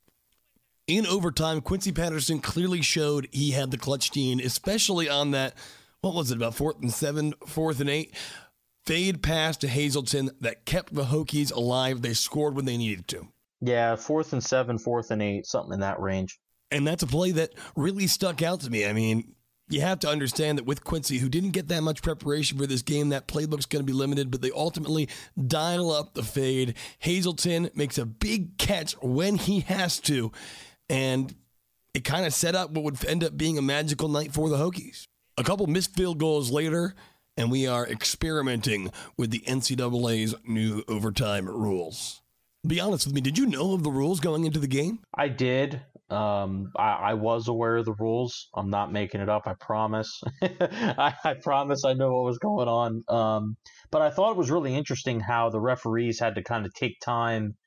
In 0.88 1.06
overtime, 1.06 1.60
Quincy 1.60 1.92
Patterson 1.92 2.40
clearly 2.40 2.82
showed 2.82 3.28
he 3.32 3.52
had 3.52 3.72
the 3.72 3.78
clutch 3.78 4.12
gene, 4.12 4.40
especially 4.40 5.10
on 5.10 5.32
that. 5.32 5.54
What 6.00 6.14
was 6.14 6.32
it 6.32 6.38
about 6.38 6.56
fourth 6.56 6.78
and 6.82 6.94
seven, 6.94 7.34
fourth 7.46 7.82
and 7.82 7.90
eight? 7.90 8.16
Fade 8.88 9.22
pass 9.22 9.58
to 9.58 9.68
Hazelton 9.68 10.32
that 10.40 10.66
kept 10.66 10.96
the 10.96 11.04
Hokies 11.04 11.54
alive. 11.54 12.02
They 12.02 12.14
scored 12.14 12.56
when 12.56 12.66
they 12.66 12.78
needed 12.78 13.08
to. 13.10 13.28
Yeah, 13.60 13.96
fourth 13.96 14.34
and 14.34 14.44
seven, 14.44 14.78
fourth 14.78 15.12
and 15.12 15.22
eight, 15.22 15.46
something 15.46 15.74
in 15.74 15.82
that 15.82 16.00
range. 16.00 16.40
And 16.72 16.88
that's 16.88 17.04
a 17.04 17.08
play 17.08 17.32
that 17.32 17.54
really 17.76 18.08
stuck 18.08 18.42
out 18.42 18.62
to 18.62 18.70
me. 18.70 18.86
I 18.86 18.94
mean, 18.94 19.36
you 19.70 19.82
have 19.82 20.00
to 20.00 20.10
understand 20.10 20.58
that 20.58 20.66
with 20.66 20.84
Quincy, 20.84 21.18
who 21.18 21.28
didn't 21.28 21.52
get 21.52 21.68
that 21.68 21.82
much 21.82 22.02
preparation 22.02 22.58
for 22.58 22.66
this 22.66 22.82
game, 22.82 23.10
that 23.10 23.28
playbook's 23.28 23.66
going 23.66 23.86
to 23.86 23.92
be 23.92 23.98
limited, 23.98 24.32
but 24.32 24.42
they 24.42 24.52
ultimately 24.52 25.10
dial 25.48 25.92
up 25.92 26.14
the 26.14 26.24
fade. 26.24 26.76
Hazelton 27.00 27.70
makes 27.76 27.98
a 27.98 28.06
big 28.06 28.58
catch 28.58 28.94
when 29.02 29.36
he 29.36 29.62
has 29.62 30.00
to, 30.02 30.32
and 30.90 31.36
it 31.94 32.06
kind 32.06 32.26
of 32.26 32.34
set 32.34 32.56
up 32.56 32.72
what 32.72 32.84
would 32.86 33.06
end 33.06 33.24
up 33.24 33.38
being 33.38 33.58
a 33.58 33.62
magical 33.62 34.08
night 34.08 34.34
for 34.34 34.50
the 34.50 34.58
Hokies. 34.58 35.08
A 35.38 35.44
couple 35.44 35.68
missed 35.68 35.96
field 35.96 36.20
goals 36.20 36.50
later, 36.50 36.96
and 37.38 37.52
we 37.52 37.68
are 37.68 37.88
experimenting 37.88 38.92
with 39.16 39.30
the 39.30 39.40
NCAA's 39.42 40.36
new 40.46 40.84
overtime 40.88 41.48
rules. 41.48 42.22
Be 42.66 42.80
honest 42.80 43.06
with 43.06 43.16
me, 43.16 43.22
did 43.22 43.38
you 43.38 43.46
know 43.46 43.74
of 43.74 43.84
the 43.84 43.92
rules 43.92 44.20
going 44.20 44.46
into 44.46 44.60
the 44.60 44.68
game? 44.68 45.00
I 45.16 45.30
did. 45.30 45.82
Um, 46.10 46.72
I, 46.76 46.92
I, 46.94 47.14
was 47.14 47.48
aware 47.50 47.78
of 47.78 47.86
the 47.86 47.94
rules. 47.94 48.48
I'm 48.56 48.70
not 48.70 48.94
making 48.94 49.20
it 49.20 49.28
up. 49.28 49.44
I 49.46 49.54
promise. 49.60 50.22
I, 50.42 51.14
I, 51.24 51.34
promise 51.42 51.84
I 51.84 51.94
know 51.94 52.14
what 52.14 52.24
was 52.24 52.40
going 52.40 52.70
on. 52.70 53.04
Um, 53.10 53.58
but 53.92 54.02
I 54.02 54.10
thought 54.10 54.32
it 54.32 54.38
was 54.38 54.50
really 54.50 54.74
interesting 54.74 55.20
how 55.20 55.50
the 55.50 55.60
referees 55.60 56.20
had 56.20 56.36
to 56.36 56.44
kind 56.44 56.66
of 56.66 56.74
take 56.74 57.00
time 57.02 57.58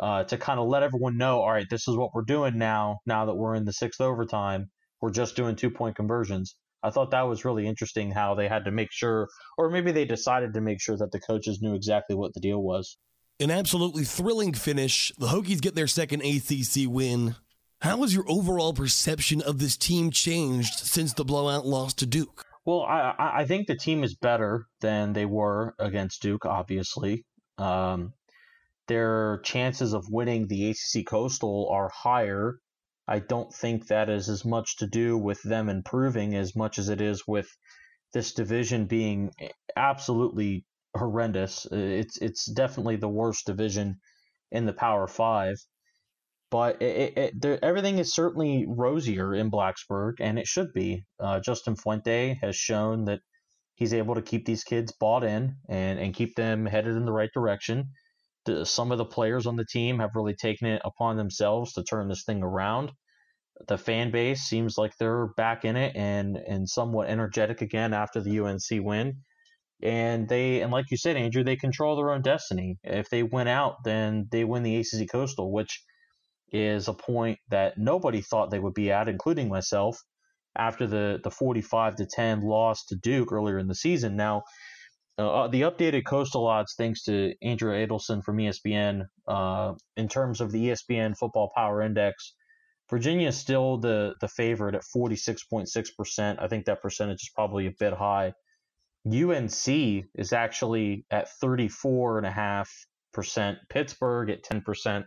uh, 0.00 0.24
to 0.24 0.36
kind 0.36 0.58
of 0.58 0.68
let 0.68 0.82
everyone 0.82 1.16
know. 1.16 1.40
All 1.40 1.52
right, 1.52 1.66
this 1.70 1.86
is 1.86 1.96
what 1.96 2.10
we're 2.14 2.22
doing 2.22 2.58
now. 2.58 2.98
Now 3.06 3.26
that 3.26 3.36
we're 3.36 3.54
in 3.54 3.64
the 3.64 3.72
sixth 3.72 4.00
overtime, 4.00 4.70
we're 5.00 5.12
just 5.12 5.36
doing 5.36 5.54
two 5.54 5.70
point 5.70 5.94
conversions. 5.94 6.56
I 6.84 6.90
thought 6.90 7.10
that 7.12 7.22
was 7.22 7.44
really 7.44 7.66
interesting 7.66 8.10
how 8.10 8.34
they 8.34 8.46
had 8.46 8.66
to 8.66 8.70
make 8.70 8.92
sure, 8.92 9.28
or 9.56 9.70
maybe 9.70 9.90
they 9.90 10.04
decided 10.04 10.54
to 10.54 10.60
make 10.60 10.80
sure 10.80 10.96
that 10.98 11.12
the 11.12 11.20
coaches 11.20 11.62
knew 11.62 11.74
exactly 11.74 12.14
what 12.14 12.34
the 12.34 12.40
deal 12.40 12.62
was. 12.62 12.98
An 13.40 13.50
absolutely 13.50 14.04
thrilling 14.04 14.52
finish. 14.52 15.10
The 15.18 15.28
Hokies 15.28 15.60
get 15.60 15.74
their 15.74 15.86
second 15.86 16.22
ACC 16.22 16.86
win. 16.86 17.36
How 17.80 18.02
has 18.02 18.14
your 18.14 18.24
overall 18.28 18.72
perception 18.72 19.42
of 19.42 19.58
this 19.58 19.76
team 19.76 20.10
changed 20.10 20.74
since 20.74 21.12
the 21.12 21.24
blowout 21.24 21.66
loss 21.66 21.94
to 21.94 22.06
Duke? 22.06 22.44
Well, 22.64 22.82
I, 22.82 23.14
I 23.18 23.44
think 23.44 23.66
the 23.66 23.76
team 23.76 24.04
is 24.04 24.14
better 24.14 24.66
than 24.80 25.12
they 25.12 25.26
were 25.26 25.74
against 25.78 26.22
Duke, 26.22 26.46
obviously. 26.46 27.24
Um, 27.58 28.14
their 28.88 29.40
chances 29.44 29.92
of 29.92 30.08
winning 30.10 30.46
the 30.46 30.70
ACC 30.70 31.06
Coastal 31.06 31.68
are 31.70 31.90
higher. 31.90 32.58
I 33.06 33.18
don't 33.18 33.52
think 33.52 33.86
that 33.86 34.08
is 34.08 34.28
as 34.28 34.44
much 34.44 34.76
to 34.78 34.86
do 34.86 35.18
with 35.18 35.42
them 35.42 35.68
improving 35.68 36.34
as 36.34 36.56
much 36.56 36.78
as 36.78 36.88
it 36.88 37.00
is 37.00 37.26
with 37.26 37.48
this 38.12 38.32
division 38.32 38.86
being 38.86 39.30
absolutely 39.76 40.64
horrendous. 40.96 41.66
It's 41.70 42.16
it's 42.22 42.46
definitely 42.46 42.96
the 42.96 43.08
worst 43.08 43.46
division 43.46 43.96
in 44.50 44.64
the 44.64 44.72
Power 44.72 45.06
Five, 45.06 45.56
but 46.50 46.80
it, 46.80 47.18
it, 47.18 47.44
it, 47.44 47.58
everything 47.62 47.98
is 47.98 48.14
certainly 48.14 48.64
rosier 48.68 49.34
in 49.34 49.50
Blacksburg, 49.50 50.14
and 50.20 50.38
it 50.38 50.46
should 50.46 50.72
be. 50.72 51.04
Uh, 51.20 51.40
Justin 51.40 51.76
Fuente 51.76 52.38
has 52.40 52.56
shown 52.56 53.04
that 53.06 53.20
he's 53.74 53.92
able 53.92 54.14
to 54.14 54.22
keep 54.22 54.46
these 54.46 54.64
kids 54.64 54.92
bought 54.92 55.24
in 55.24 55.56
and, 55.68 55.98
and 55.98 56.14
keep 56.14 56.36
them 56.36 56.64
headed 56.64 56.96
in 56.96 57.04
the 57.04 57.12
right 57.12 57.30
direction. 57.34 57.90
The, 58.46 58.66
some 58.66 58.92
of 58.92 58.98
the 58.98 59.04
players 59.04 59.46
on 59.46 59.56
the 59.56 59.64
team 59.64 59.98
have 60.00 60.14
really 60.14 60.34
taken 60.34 60.68
it 60.68 60.82
upon 60.84 61.16
themselves 61.16 61.72
to 61.74 61.82
turn 61.82 62.08
this 62.08 62.24
thing 62.24 62.42
around. 62.42 62.92
The 63.68 63.78
fan 63.78 64.10
base 64.10 64.42
seems 64.42 64.76
like 64.76 64.96
they're 64.96 65.28
back 65.36 65.64
in 65.64 65.76
it 65.76 65.94
and 65.96 66.36
and 66.36 66.68
somewhat 66.68 67.08
energetic 67.08 67.62
again 67.62 67.94
after 67.94 68.20
the 68.20 68.40
UNC 68.40 68.84
win. 68.84 69.22
And 69.82 70.28
they 70.28 70.60
and 70.60 70.72
like 70.72 70.90
you 70.90 70.96
said 70.96 71.16
andrew 71.16 71.44
they 71.44 71.56
control 71.56 71.96
their 71.96 72.10
own 72.10 72.22
destiny. 72.22 72.78
If 72.82 73.10
they 73.10 73.22
win 73.22 73.48
out 73.48 73.76
then 73.84 74.26
they 74.30 74.44
win 74.44 74.62
the 74.62 74.78
acc 74.78 75.08
coastal 75.10 75.52
which 75.52 75.82
is 76.52 76.88
a 76.88 76.94
point 76.94 77.38
that 77.48 77.78
nobody 77.78 78.20
thought 78.20 78.50
they 78.50 78.58
would 78.60 78.74
be 78.74 78.90
at 78.90 79.08
including 79.08 79.48
myself 79.48 79.98
after 80.56 80.86
the 80.86 81.20
the 81.22 81.30
45 81.30 81.96
to 81.96 82.06
10 82.06 82.42
loss 82.42 82.84
to 82.86 82.96
duke 82.96 83.32
earlier 83.32 83.58
in 83.58 83.68
the 83.68 83.74
season. 83.74 84.16
Now 84.16 84.42
uh, 85.18 85.44
uh 85.44 85.48
the 85.48 85.62
updated 85.62 86.04
coastal 86.04 86.46
odds 86.46 86.74
thanks 86.76 87.04
to 87.04 87.34
Andrea 87.42 87.86
Adelson 87.86 88.22
from 88.22 88.38
espn 88.38 89.06
uh, 89.28 89.74
in 89.96 90.08
terms 90.08 90.40
of 90.40 90.52
the 90.52 90.68
espn 90.68 91.16
football 91.16 91.50
power 91.54 91.82
index 91.82 92.34
virginia 92.90 93.28
is 93.28 93.36
still 93.36 93.78
the 93.78 94.14
the 94.20 94.28
favorite 94.28 94.74
at 94.74 94.82
46.6% 94.96 96.42
i 96.42 96.48
think 96.48 96.66
that 96.66 96.82
percentage 96.82 97.22
is 97.22 97.30
probably 97.34 97.66
a 97.66 97.72
bit 97.78 97.92
high 97.92 98.32
UNC 99.06 99.68
is 100.14 100.32
actually 100.32 101.04
at 101.10 101.28
34.5%, 101.42 103.56
Pittsburgh 103.68 104.30
at 104.30 104.42
10%, 104.42 105.04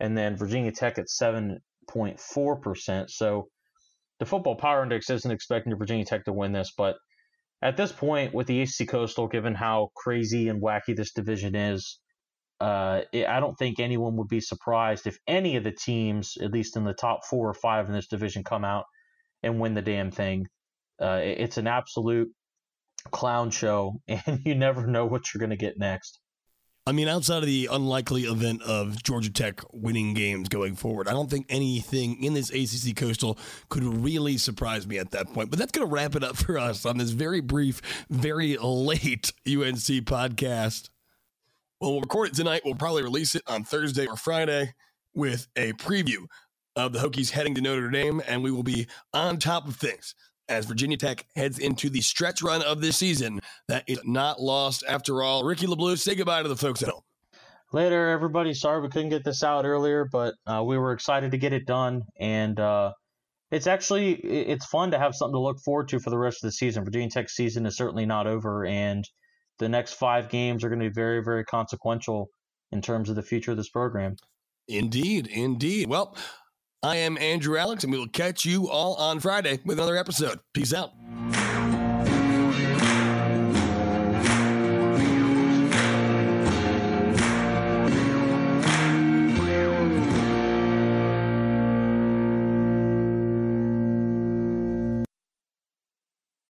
and 0.00 0.18
then 0.18 0.36
Virginia 0.36 0.72
Tech 0.72 0.98
at 0.98 1.06
7.4%. 1.06 3.10
So 3.10 3.48
the 4.18 4.26
football 4.26 4.56
power 4.56 4.82
index 4.82 5.08
isn't 5.08 5.30
expecting 5.30 5.74
Virginia 5.76 6.04
Tech 6.04 6.26
to 6.26 6.32
win 6.32 6.52
this, 6.52 6.74
but 6.76 6.96
at 7.62 7.76
this 7.76 7.92
point, 7.92 8.34
with 8.34 8.48
the 8.48 8.62
ACC 8.62 8.88
Coastal, 8.88 9.28
given 9.28 9.54
how 9.54 9.90
crazy 9.94 10.48
and 10.48 10.60
wacky 10.60 10.96
this 10.96 11.12
division 11.12 11.54
is, 11.54 12.00
uh, 12.60 13.02
it, 13.12 13.26
I 13.26 13.40
don't 13.40 13.56
think 13.56 13.78
anyone 13.78 14.16
would 14.16 14.28
be 14.28 14.40
surprised 14.40 15.06
if 15.06 15.16
any 15.26 15.56
of 15.56 15.64
the 15.64 15.72
teams, 15.72 16.36
at 16.40 16.52
least 16.52 16.76
in 16.76 16.84
the 16.84 16.94
top 16.94 17.24
four 17.24 17.48
or 17.48 17.54
five 17.54 17.86
in 17.86 17.92
this 17.92 18.08
division, 18.08 18.44
come 18.44 18.64
out 18.64 18.84
and 19.42 19.60
win 19.60 19.74
the 19.74 19.82
damn 19.82 20.10
thing. 20.10 20.46
Uh, 21.00 21.20
it, 21.22 21.38
it's 21.40 21.56
an 21.56 21.68
absolute 21.68 22.28
clown 23.10 23.50
show, 23.50 24.00
and 24.08 24.40
you 24.44 24.54
never 24.54 24.86
know 24.86 25.06
what 25.06 25.32
you're 25.32 25.40
going 25.40 25.50
to 25.50 25.56
get 25.56 25.78
next. 25.78 26.20
I 26.84 26.90
mean, 26.90 27.06
outside 27.06 27.38
of 27.38 27.46
the 27.46 27.68
unlikely 27.70 28.22
event 28.22 28.60
of 28.62 29.00
Georgia 29.04 29.30
Tech 29.30 29.60
winning 29.72 30.14
games 30.14 30.48
going 30.48 30.74
forward, 30.74 31.06
I 31.06 31.12
don't 31.12 31.30
think 31.30 31.46
anything 31.48 32.24
in 32.24 32.34
this 32.34 32.50
ACC 32.50 32.96
Coastal 32.96 33.38
could 33.68 33.84
really 33.84 34.36
surprise 34.36 34.84
me 34.84 34.98
at 34.98 35.12
that 35.12 35.32
point. 35.32 35.50
But 35.50 35.60
that's 35.60 35.70
going 35.70 35.86
to 35.86 35.94
wrap 35.94 36.16
it 36.16 36.24
up 36.24 36.36
for 36.36 36.58
us 36.58 36.84
on 36.84 36.98
this 36.98 37.10
very 37.10 37.40
brief, 37.40 37.82
very 38.10 38.56
late 38.56 39.32
UNC 39.46 40.02
podcast. 40.06 40.90
Well, 41.80 41.92
we'll 41.92 42.00
record 42.00 42.30
it 42.30 42.34
tonight. 42.34 42.62
We'll 42.64 42.74
probably 42.74 43.04
release 43.04 43.36
it 43.36 43.42
on 43.46 43.62
Thursday 43.62 44.06
or 44.06 44.16
Friday 44.16 44.74
with 45.14 45.46
a 45.54 45.74
preview 45.74 46.26
of 46.74 46.92
the 46.92 46.98
Hokies 46.98 47.30
heading 47.30 47.54
to 47.54 47.60
Notre 47.60 47.90
Dame, 47.90 48.20
and 48.26 48.42
we 48.42 48.50
will 48.50 48.64
be 48.64 48.88
on 49.14 49.38
top 49.38 49.68
of 49.68 49.76
things 49.76 50.16
as 50.48 50.66
Virginia 50.66 50.96
Tech 50.96 51.26
heads 51.36 51.58
into 51.58 51.88
the 51.88 52.00
stretch 52.00 52.42
run 52.42 52.62
of 52.62 52.80
this 52.80 52.96
season 52.96 53.40
that 53.68 53.84
is 53.86 54.00
not 54.04 54.40
lost 54.40 54.84
after 54.88 55.22
all. 55.22 55.44
Ricky 55.44 55.66
LeBlue, 55.66 55.98
say 55.98 56.14
goodbye 56.14 56.42
to 56.42 56.48
the 56.48 56.56
folks 56.56 56.82
at 56.82 56.88
home. 56.88 57.02
Later, 57.72 58.10
everybody. 58.10 58.52
Sorry 58.52 58.82
we 58.82 58.88
couldn't 58.88 59.08
get 59.08 59.24
this 59.24 59.42
out 59.42 59.64
earlier, 59.64 60.06
but 60.10 60.34
uh, 60.46 60.62
we 60.64 60.76
were 60.76 60.92
excited 60.92 61.30
to 61.30 61.38
get 61.38 61.54
it 61.54 61.66
done, 61.66 62.02
and 62.20 62.60
uh, 62.60 62.92
it's 63.50 63.66
actually 63.66 64.12
it's 64.12 64.66
fun 64.66 64.90
to 64.90 64.98
have 64.98 65.14
something 65.14 65.34
to 65.34 65.40
look 65.40 65.58
forward 65.60 65.88
to 65.88 65.98
for 65.98 66.10
the 66.10 66.18
rest 66.18 66.44
of 66.44 66.48
the 66.48 66.52
season. 66.52 66.84
Virginia 66.84 67.08
Tech 67.08 67.30
season 67.30 67.64
is 67.64 67.76
certainly 67.76 68.04
not 68.04 68.26
over, 68.26 68.66
and 68.66 69.08
the 69.58 69.70
next 69.70 69.94
five 69.94 70.28
games 70.28 70.64
are 70.64 70.68
going 70.68 70.80
to 70.80 70.88
be 70.90 70.92
very, 70.92 71.22
very 71.22 71.44
consequential 71.44 72.28
in 72.72 72.82
terms 72.82 73.08
of 73.08 73.16
the 73.16 73.22
future 73.22 73.52
of 73.52 73.56
this 73.56 73.70
program. 73.70 74.16
Indeed, 74.68 75.26
indeed. 75.28 75.88
Well, 75.88 76.16
I 76.84 76.96
am 76.96 77.16
Andrew 77.18 77.56
Alex, 77.56 77.84
and 77.84 77.92
we 77.92 77.98
will 77.98 78.08
catch 78.08 78.44
you 78.44 78.68
all 78.68 78.94
on 78.96 79.20
Friday 79.20 79.60
with 79.64 79.78
another 79.78 79.96
episode. 79.96 80.40
Peace 80.52 80.74
out. 80.74 80.90